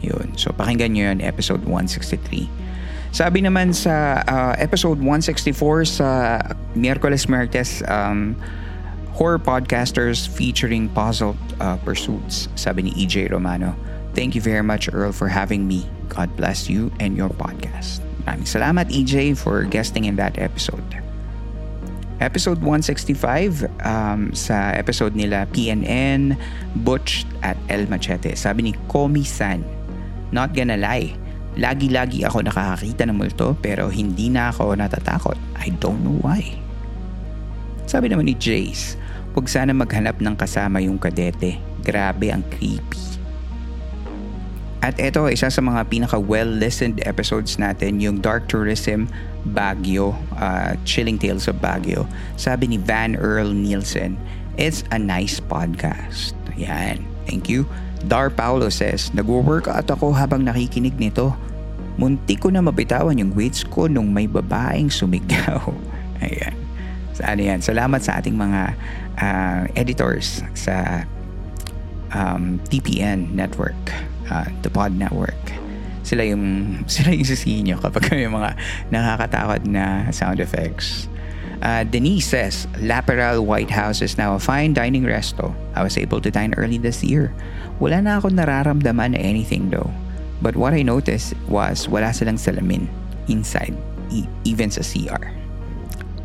Yun. 0.04 0.36
So 0.36 0.52
pakinggan 0.52 0.92
niyo 0.92 1.14
yun 1.14 1.24
episode 1.24 1.64
163. 1.64 2.71
Sabi 3.12 3.44
naman 3.44 3.76
sa 3.76 4.24
uh, 4.24 4.56
episode 4.56 4.96
164 5.04 6.00
sa 6.00 6.40
Miyerkules 6.80 7.28
Martes 7.28 7.84
um, 7.92 8.40
horror 9.12 9.36
podcasters 9.36 10.24
featuring 10.24 10.88
puzzle 10.96 11.36
uh, 11.60 11.76
pursuits, 11.84 12.48
sabi 12.56 12.88
ni 12.88 12.92
EJ 12.96 13.28
Romano. 13.36 13.76
Thank 14.16 14.32
you 14.36 14.40
very 14.40 14.64
much, 14.64 14.88
Earl, 14.88 15.12
for 15.12 15.28
having 15.28 15.68
me. 15.68 15.84
God 16.08 16.32
bless 16.40 16.72
you 16.72 16.88
and 17.04 17.20
your 17.20 17.32
podcast. 17.36 18.00
Maraming 18.24 18.48
salamat, 18.48 18.88
EJ, 18.92 19.36
for 19.36 19.68
guesting 19.68 20.08
in 20.08 20.16
that 20.16 20.40
episode. 20.40 20.84
Episode 22.24 22.64
165, 22.64 23.68
um, 23.84 24.32
sa 24.32 24.72
episode 24.72 25.20
nila 25.20 25.52
PNN, 25.52 26.40
Butch 26.88 27.28
at 27.44 27.60
El 27.68 27.92
Machete. 27.92 28.40
Sabi 28.40 28.72
ni 28.72 28.74
Komi-san, 28.88 29.68
Not 30.32 30.56
gonna 30.56 30.80
lie, 30.80 31.12
lagi-lagi 31.60 32.24
ako 32.24 32.48
nakakakita 32.48 33.04
ng 33.08 33.18
multo 33.18 33.56
pero 33.60 33.92
hindi 33.92 34.32
na 34.32 34.52
ako 34.52 34.76
natatakot. 34.76 35.36
I 35.60 35.72
don't 35.80 36.00
know 36.04 36.16
why. 36.24 36.44
Sabi 37.88 38.08
naman 38.08 38.32
ni 38.32 38.36
Jace, 38.40 38.96
Huwag 39.32 39.48
sana 39.48 39.72
maghanap 39.72 40.20
ng 40.20 40.36
kasama 40.36 40.84
yung 40.84 41.00
kadete. 41.00 41.56
Grabe 41.88 42.36
ang 42.36 42.44
creepy. 42.52 43.00
At 44.82 44.98
ito, 45.00 45.24
isa 45.30 45.48
sa 45.48 45.62
mga 45.62 45.88
pinaka 45.88 46.18
well-listened 46.18 47.06
episodes 47.06 47.56
natin, 47.62 48.02
yung 48.02 48.20
Dark 48.20 48.50
Tourism 48.50 49.08
Baguio, 49.54 50.18
uh, 50.36 50.74
Chilling 50.84 51.22
Tales 51.22 51.48
of 51.48 51.62
Baguio. 51.64 52.10
Sabi 52.36 52.76
ni 52.76 52.78
Van 52.82 53.14
Earl 53.16 53.54
Nielsen, 53.54 54.18
it's 54.58 54.84
a 54.92 55.00
nice 55.00 55.40
podcast. 55.40 56.36
Yan. 56.58 57.06
Thank 57.30 57.48
you. 57.48 57.70
Dar 58.06 58.34
Paulo 58.34 58.70
says, 58.74 59.14
Nag-workout 59.14 59.90
ako 59.90 60.14
habang 60.14 60.46
nakikinig 60.46 60.98
nito. 60.98 61.34
Munti 62.00 62.40
ko 62.40 62.50
na 62.50 62.64
mabitawan 62.64 63.20
yung 63.20 63.36
weights 63.36 63.62
ko 63.68 63.86
nung 63.86 64.10
may 64.10 64.26
babaeng 64.26 64.90
sumigaw. 64.90 65.62
Ayan. 66.24 66.56
Sa 67.14 67.24
ano 67.30 67.42
yan. 67.44 67.60
Salamat 67.62 68.02
sa 68.02 68.18
ating 68.18 68.34
mga 68.34 68.62
uh, 69.20 69.62
editors 69.76 70.42
sa 70.58 71.06
um, 72.16 72.60
TPN 72.72 73.32
network, 73.36 73.78
uh, 74.32 74.48
the 74.64 74.72
Pod 74.72 74.96
Network. 74.96 75.38
Sila 76.02 76.26
yung 76.26 76.46
sila 76.92 77.14
yung 77.14 77.28
sisihin 77.28 77.70
nyo 77.70 77.78
kapag 77.80 78.10
may 78.12 78.28
mga 78.28 78.56
nakakatakot 78.90 79.62
na 79.68 80.10
sound 80.10 80.40
effects. 80.40 81.12
Uh, 81.62 81.86
Denise 81.86 82.26
says, 82.26 82.66
Laperal 82.82 83.46
White 83.46 83.70
House 83.70 84.02
is 84.02 84.18
now 84.18 84.34
a 84.34 84.42
fine 84.42 84.74
dining 84.74 85.06
resto. 85.06 85.54
I 85.78 85.86
was 85.86 85.98
able 85.98 86.20
to 86.22 86.34
dine 86.34 86.58
early 86.58 86.82
this 86.82 87.06
year. 87.06 87.30
Wala 87.78 88.02
na 88.02 88.18
ako 88.18 88.34
nararamdaman 88.34 89.14
na 89.14 89.22
anything 89.22 89.70
though. 89.70 89.90
But 90.42 90.58
what 90.58 90.74
I 90.74 90.82
noticed 90.82 91.38
was 91.46 91.86
wala 91.86 92.18
silang 92.18 92.42
salamin 92.42 92.90
inside, 93.30 93.78
e- 94.10 94.26
even 94.42 94.74
sa 94.74 94.82
CR. 94.82 95.30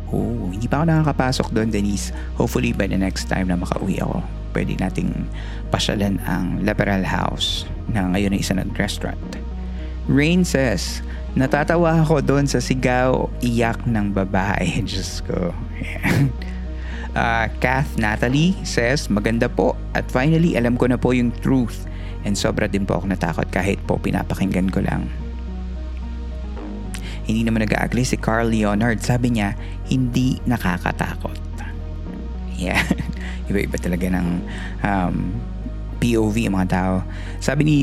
Oh, 0.09 0.49
hindi 0.49 0.65
pa 0.65 0.81
ako 0.81 0.85
nakakapasok 0.89 1.47
doon, 1.53 1.69
Denise. 1.69 2.09
Hopefully 2.33 2.73
by 2.73 2.89
the 2.89 2.97
next 2.97 3.29
time 3.29 3.53
na 3.53 3.61
makauwi 3.61 4.01
ako, 4.01 4.25
pwede 4.57 4.73
nating 4.81 5.13
pasyalan 5.69 6.17
ang 6.25 6.65
Liberal 6.65 7.05
House 7.05 7.69
na 7.93 8.09
ngayon 8.09 8.33
ay 8.33 8.41
isa 8.41 8.57
ng 8.57 8.73
restaurant. 8.73 9.21
Rain 10.09 10.41
says, 10.41 11.05
natatawa 11.37 12.01
ako 12.01 12.25
doon 12.25 12.49
sa 12.49 12.57
sigaw, 12.57 13.29
iyak 13.45 13.85
ng 13.85 14.11
babae. 14.11 14.81
Diyos 14.89 15.21
ko. 15.21 15.53
uh, 17.13 17.45
Kath 17.61 17.93
Natalie 18.01 18.57
says, 18.65 19.07
maganda 19.07 19.45
po 19.45 19.77
at 19.93 20.09
finally 20.09 20.57
alam 20.57 20.75
ko 20.75 20.89
na 20.89 20.97
po 20.97 21.13
yung 21.13 21.29
truth 21.45 21.85
and 22.25 22.33
sobra 22.33 22.65
din 22.65 22.83
po 22.83 22.97
ako 22.97 23.13
natakot 23.13 23.47
kahit 23.53 23.77
po 23.85 24.01
pinapakinggan 24.01 24.73
ko 24.73 24.81
lang. 24.81 25.05
Hindi 27.27 27.43
naman 27.43 27.67
nag-aagree 27.67 28.07
si 28.07 28.15
Carl 28.15 28.47
Leonard. 28.49 29.03
Sabi 29.03 29.35
niya, 29.35 29.53
hindi 29.91 30.39
nakakatakot. 30.47 31.35
Yeah. 32.57 32.81
Iba-iba 33.51 33.77
talaga 33.77 34.07
ng 34.09 34.27
um, 34.81 35.15
POV 36.01 36.49
ang 36.49 36.55
mga 36.57 36.69
tao. 36.71 36.95
Sabi 37.43 37.61
ni 37.63 37.77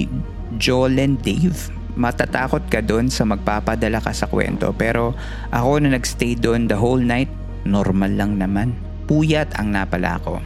Jolen 0.57 1.21
Dave, 1.21 1.71
matatakot 1.94 2.66
ka 2.70 2.83
doon 2.83 3.11
sa 3.11 3.26
magpapadala 3.26 4.02
ka 4.02 4.11
sa 4.11 4.26
kwento. 4.26 4.74
Pero 4.74 5.14
ako 5.50 5.83
na 5.83 5.94
nagstay 5.94 6.38
doon 6.38 6.66
the 6.66 6.78
whole 6.78 7.00
night, 7.00 7.30
normal 7.66 8.11
lang 8.12 8.38
naman. 8.38 8.74
Puyat 9.07 9.54
ang 9.59 9.72
napala 9.74 10.18
ko. 10.22 10.38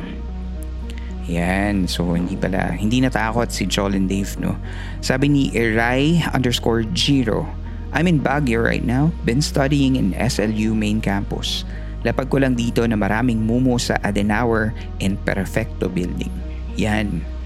Yan. 1.28 1.84
So, 1.84 2.16
hindi 2.16 2.34
pala, 2.40 2.72
hindi 2.72 3.04
natakot 3.04 3.52
si 3.52 3.68
Jolen 3.68 4.08
Dave, 4.08 4.32
no? 4.40 4.56
Sabi 5.04 5.28
ni 5.28 5.42
Eray 5.52 6.24
underscore 6.32 6.88
Giro, 6.96 7.44
I'm 7.92 8.08
in 8.08 8.20
Baguio 8.20 8.64
right 8.64 8.84
now, 8.84 9.12
been 9.24 9.44
studying 9.44 9.96
in 9.96 10.16
SLU 10.16 10.72
main 10.72 11.00
campus. 11.00 11.68
Lapag 12.04 12.32
ko 12.32 12.40
lang 12.40 12.56
dito 12.56 12.84
na 12.88 12.96
maraming 12.96 13.44
mumo 13.44 13.76
sa 13.76 14.00
Adenauer 14.00 14.72
and 15.04 15.20
Perfecto 15.24 15.88
building. 15.92 16.32
Yan. 16.80 17.37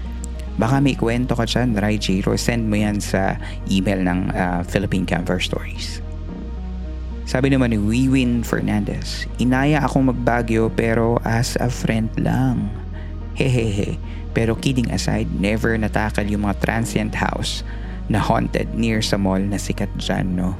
Baka 0.53 0.77
may 0.77 0.93
kwento 0.93 1.33
ka 1.33 1.49
dyan, 1.49 1.73
Rai 1.73 1.97
Jiro, 1.97 2.37
send 2.37 2.69
mo 2.69 2.77
yan 2.77 3.01
sa 3.01 3.41
email 3.65 4.05
ng 4.05 4.19
uh, 4.29 4.61
Philippine 4.67 5.05
Camper 5.05 5.41
Stories. 5.41 6.03
Sabi 7.23 7.49
naman 7.49 7.73
ni 7.73 7.79
Wiwin 7.79 8.43
Fernandez, 8.45 9.25
Inaya 9.39 9.81
akong 9.81 10.11
magbagyo 10.11 10.69
pero 10.75 11.17
as 11.23 11.57
a 11.57 11.71
friend 11.71 12.11
lang. 12.19 12.69
Hehehe. 13.33 13.97
Pero 14.33 14.53
kidding 14.53 14.89
aside, 14.93 15.29
never 15.41 15.73
natakal 15.73 16.25
yung 16.29 16.45
mga 16.45 16.61
transient 16.61 17.17
house 17.17 17.65
na 18.11 18.19
haunted 18.19 18.75
near 18.77 19.01
sa 19.01 19.15
mall 19.17 19.39
na 19.41 19.57
sikat 19.57 19.89
dyan, 19.97 20.37
no? 20.37 20.53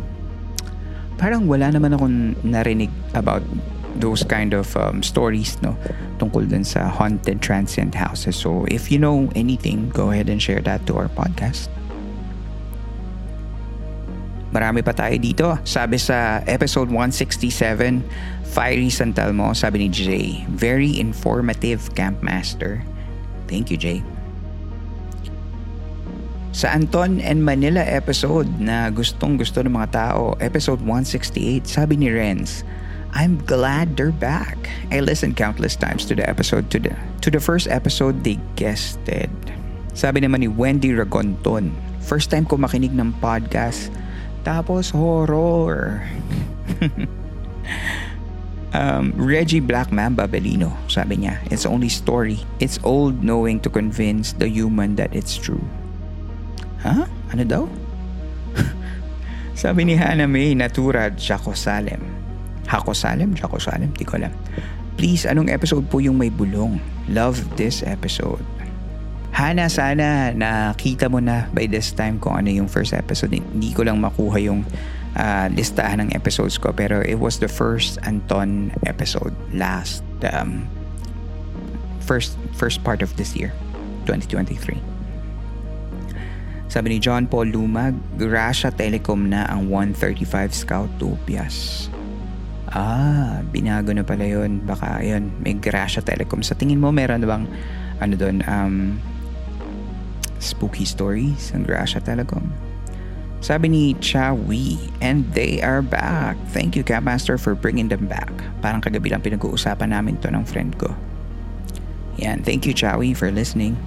Parang 1.21 1.45
wala 1.45 1.69
naman 1.69 1.93
akong 1.93 2.17
narinig 2.41 2.89
about 3.13 3.45
those 3.97 4.23
kind 4.25 4.53
of 4.53 4.73
um, 4.77 5.03
stories 5.05 5.57
no 5.61 5.77
tungkol 6.17 6.49
dun 6.49 6.63
sa 6.63 6.89
haunted 6.89 7.41
transient 7.41 7.93
houses. 7.93 8.35
So 8.37 8.65
if 8.69 8.89
you 8.89 8.97
know 8.97 9.29
anything, 9.35 9.89
go 9.89 10.09
ahead 10.09 10.29
and 10.29 10.41
share 10.41 10.61
that 10.65 10.85
to 10.87 10.97
our 10.97 11.09
podcast. 11.11 11.69
Marami 14.53 14.85
pa 14.85 14.93
tayo 14.93 15.17
dito. 15.17 15.57
Sabi 15.65 15.97
sa 15.97 16.45
episode 16.45 16.93
167, 16.93 18.05
Fiery 18.53 18.93
Santalmo, 18.93 19.49
sabi 19.57 19.81
ni 19.81 19.89
Jay, 19.89 20.45
very 20.53 20.93
informative 21.01 21.89
campmaster. 21.97 22.85
Thank 23.49 23.73
you, 23.73 23.81
Jay. 23.81 24.05
Sa 26.53 26.69
Anton 26.69 27.17
and 27.17 27.41
Manila 27.41 27.81
episode 27.81 28.45
na 28.61 28.93
gustong 28.93 29.41
gusto 29.41 29.65
ng 29.65 29.73
mga 29.73 29.89
tao, 29.89 30.37
episode 30.37 30.85
168, 30.85 31.65
sabi 31.65 31.97
ni 31.97 32.13
Renz, 32.13 32.61
I'm 33.13 33.37
glad 33.45 33.93
they're 33.93 34.09
back. 34.09 34.57
I 34.89 34.99
listened 35.05 35.37
countless 35.37 35.77
times 35.77 36.01
to 36.09 36.17
the 36.17 36.25
episode 36.25 36.73
to 36.73 36.81
the 36.81 36.97
to 37.21 37.29
the 37.29 37.37
first 37.37 37.69
episode 37.69 38.25
they 38.25 38.41
guested. 38.57 39.29
Sabi 39.93 40.25
naman 40.25 40.41
ni 40.41 40.49
Wendy 40.49 40.97
Ragonton, 40.97 41.69
first 42.01 42.33
time 42.33 42.49
ko 42.49 42.57
makinig 42.57 42.89
ng 42.97 43.13
podcast 43.21 43.93
tapos 44.41 44.89
horror. 44.89 46.01
um, 48.73 49.13
Reggie 49.13 49.61
Blackman 49.61 50.17
Babelino, 50.17 50.73
sabi 50.89 51.21
niya, 51.21 51.37
it's 51.53 51.69
only 51.69 51.93
story. 51.93 52.41
It's 52.57 52.81
old 52.81 53.21
knowing 53.21 53.61
to 53.61 53.69
convince 53.69 54.33
the 54.33 54.49
human 54.49 54.97
that 54.97 55.13
it's 55.13 55.37
true. 55.37 55.61
Huh? 56.81 57.05
Ano 57.29 57.45
daw? 57.45 57.63
sabi 59.61 59.85
ni 59.85 59.93
Hannah 59.93 60.25
May 60.25 60.57
Natura 60.57 61.13
Jaco 61.13 61.53
Salem. 61.53 62.22
Hako 62.67 62.95
Salem, 62.95 63.35
Jaco 63.35 63.59
Salem, 63.59 63.91
di 63.95 64.05
ko 64.07 64.17
alam. 64.17 64.31
Please, 64.95 65.25
anong 65.25 65.49
episode 65.49 65.89
po 65.89 65.99
yung 65.99 66.15
may 66.15 66.29
bulong? 66.29 66.77
Love 67.09 67.41
this 67.57 67.81
episode. 67.83 68.43
Hana, 69.33 69.65
sana 69.65 70.29
nakita 70.31 71.09
mo 71.09 71.17
na 71.17 71.49
by 71.51 71.65
this 71.65 71.89
time 71.89 72.21
kung 72.21 72.37
ano 72.37 72.53
yung 72.53 72.69
first 72.69 72.93
episode. 72.93 73.33
Hindi 73.33 73.73
ko 73.73 73.81
lang 73.81 73.97
makuha 73.97 74.37
yung 74.37 74.61
uh, 75.17 75.47
listahan 75.53 76.01
ng 76.05 76.09
episodes 76.13 76.57
ko 76.57 76.73
pero 76.73 77.01
it 77.01 77.17
was 77.17 77.39
the 77.39 77.49
first 77.49 77.97
Anton 78.05 78.73
episode 78.85 79.33
last 79.53 80.03
um, 80.33 80.65
first 82.03 82.37
first 82.57 82.83
part 82.83 83.01
of 83.01 83.13
this 83.15 83.35
year 83.37 83.53
2023 84.09 84.77
sabi 86.67 86.87
ni 86.89 86.97
John 86.97 87.29
Paul 87.29 87.53
Lumag 87.53 87.93
Gracia 88.17 88.73
Telecom 88.73 89.29
na 89.29 89.45
ang 89.45 89.69
135 89.69 90.65
Scout 90.65 90.89
Topias 90.97 91.87
Ah, 92.73 93.45
binago 93.53 93.93
na 93.93 94.01
pala 94.01 94.25
yun. 94.25 94.57
Baka 94.65 94.97
yun, 95.05 95.29
may 95.45 95.53
Gracia 95.53 96.01
Telecom. 96.01 96.41
Sa 96.41 96.57
tingin 96.57 96.81
mo, 96.81 96.89
meron 96.89 97.21
bang 97.21 97.45
ano 98.01 98.13
doon, 98.17 98.41
um, 98.49 98.97
spooky 100.41 100.81
stories 100.81 101.53
ang 101.53 101.69
Gracia 101.69 102.01
Telecom? 102.01 102.49
Sabi 103.45 103.69
ni 103.69 103.83
Chawi, 104.01 104.79
and 105.05 105.27
they 105.37 105.61
are 105.61 105.85
back. 105.85 106.33
Thank 106.49 106.73
you, 106.73 106.81
Capmaster, 106.81 107.37
for 107.37 107.53
bringing 107.53 107.93
them 107.93 108.09
back. 108.09 108.31
Parang 108.63 108.81
kagabi 108.81 109.13
lang 109.13 109.21
pinag-uusapan 109.21 109.93
namin 109.93 110.17
to 110.23 110.33
ng 110.33 110.41
friend 110.47 110.73
ko. 110.79 110.97
Yan, 112.17 112.41
thank 112.41 112.65
you, 112.65 112.73
Chawi, 112.73 113.13
for 113.13 113.29
listening. 113.29 113.77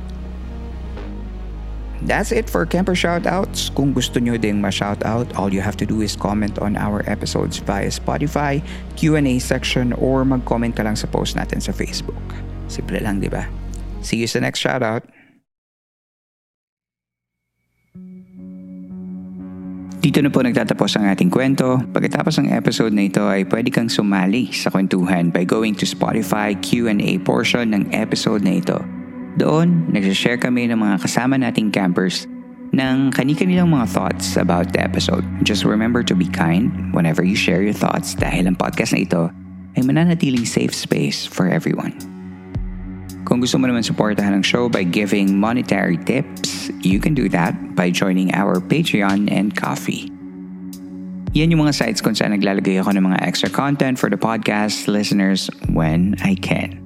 That's 2.05 2.29
it 2.29 2.53
for 2.53 2.69
Camper 2.69 2.93
Shoutouts. 2.93 3.73
Kung 3.73 3.97
gusto 3.97 4.21
nyo 4.21 4.37
ding 4.37 4.61
ma-shoutout, 4.61 5.33
all 5.41 5.49
you 5.49 5.65
have 5.65 5.81
to 5.81 5.89
do 5.89 6.05
is 6.05 6.13
comment 6.13 6.61
on 6.61 6.77
our 6.77 7.01
episodes 7.09 7.57
via 7.65 7.89
Spotify, 7.89 8.61
Q&A 9.01 9.41
section, 9.41 9.97
or 9.97 10.21
mag-comment 10.29 10.77
ka 10.77 10.85
lang 10.85 10.99
sa 10.99 11.09
post 11.09 11.41
natin 11.41 11.65
sa 11.65 11.73
Facebook. 11.73 12.21
Simple 12.69 13.01
lang, 13.01 13.25
di 13.25 13.33
ba? 13.33 13.49
See 14.05 14.21
you 14.21 14.29
sa 14.29 14.45
next 14.45 14.61
shoutout. 14.61 15.09
Dito 20.05 20.23
na 20.23 20.31
po 20.31 20.39
nagtatapos 20.45 21.01
ang 21.01 21.11
ating 21.11 21.33
kwento. 21.33 21.83
Pagkatapos 21.91 22.39
ng 22.39 22.55
episode 22.55 22.95
na 22.95 23.11
ito 23.11 23.27
ay 23.27 23.43
pwede 23.49 23.75
kang 23.75 23.91
sumali 23.91 24.53
sa 24.55 24.71
kwentuhan 24.71 25.35
by 25.35 25.43
going 25.43 25.75
to 25.75 25.89
Spotify 25.89 26.55
Q&A 26.55 27.19
portion 27.27 27.75
ng 27.75 27.91
episode 27.91 28.47
na 28.47 28.63
ito 28.63 28.79
doon, 29.37 29.93
nagsashare 29.93 30.41
kami 30.41 30.69
ng 30.73 30.81
mga 30.81 30.97
kasama 31.05 31.37
nating 31.37 31.73
campers 31.73 32.25
ng 32.77 33.13
kani-kanilang 33.13 33.73
mga 33.73 33.89
thoughts 33.89 34.37
about 34.37 34.73
the 34.73 34.81
episode. 34.81 35.25
Just 35.47 35.65
remember 35.65 36.05
to 36.05 36.13
be 36.13 36.29
kind 36.29 36.93
whenever 36.93 37.25
you 37.25 37.39
share 37.39 37.65
your 37.65 37.77
thoughts 37.77 38.13
dahil 38.13 38.49
ang 38.49 38.57
podcast 38.57 38.93
na 38.93 39.05
ito 39.05 39.23
ay 39.77 39.85
mananatiling 39.85 40.45
safe 40.45 40.73
space 40.73 41.25
for 41.25 41.49
everyone. 41.49 41.97
Kung 43.27 43.43
gusto 43.43 43.59
mo 43.59 43.67
naman 43.67 43.83
supportahan 43.83 44.39
ang 44.39 44.45
show 44.47 44.71
by 44.71 44.87
giving 44.87 45.35
monetary 45.37 45.99
tips, 45.99 46.71
you 46.85 47.03
can 47.03 47.13
do 47.13 47.27
that 47.33 47.53
by 47.75 47.91
joining 47.91 48.31
our 48.33 48.63
Patreon 48.63 49.27
and 49.33 49.57
Coffee. 49.59 50.13
Yan 51.35 51.53
yung 51.53 51.67
mga 51.67 51.75
sites 51.75 52.01
kung 52.01 52.17
saan 52.17 52.33
naglalagay 52.33 52.81
ako 52.81 52.97
ng 52.97 53.13
mga 53.13 53.19
extra 53.21 53.51
content 53.51 53.99
for 53.99 54.09
the 54.09 54.17
podcast 54.17 54.89
listeners 54.89 55.51
when 55.69 56.17
I 56.25 56.39
can. 56.39 56.86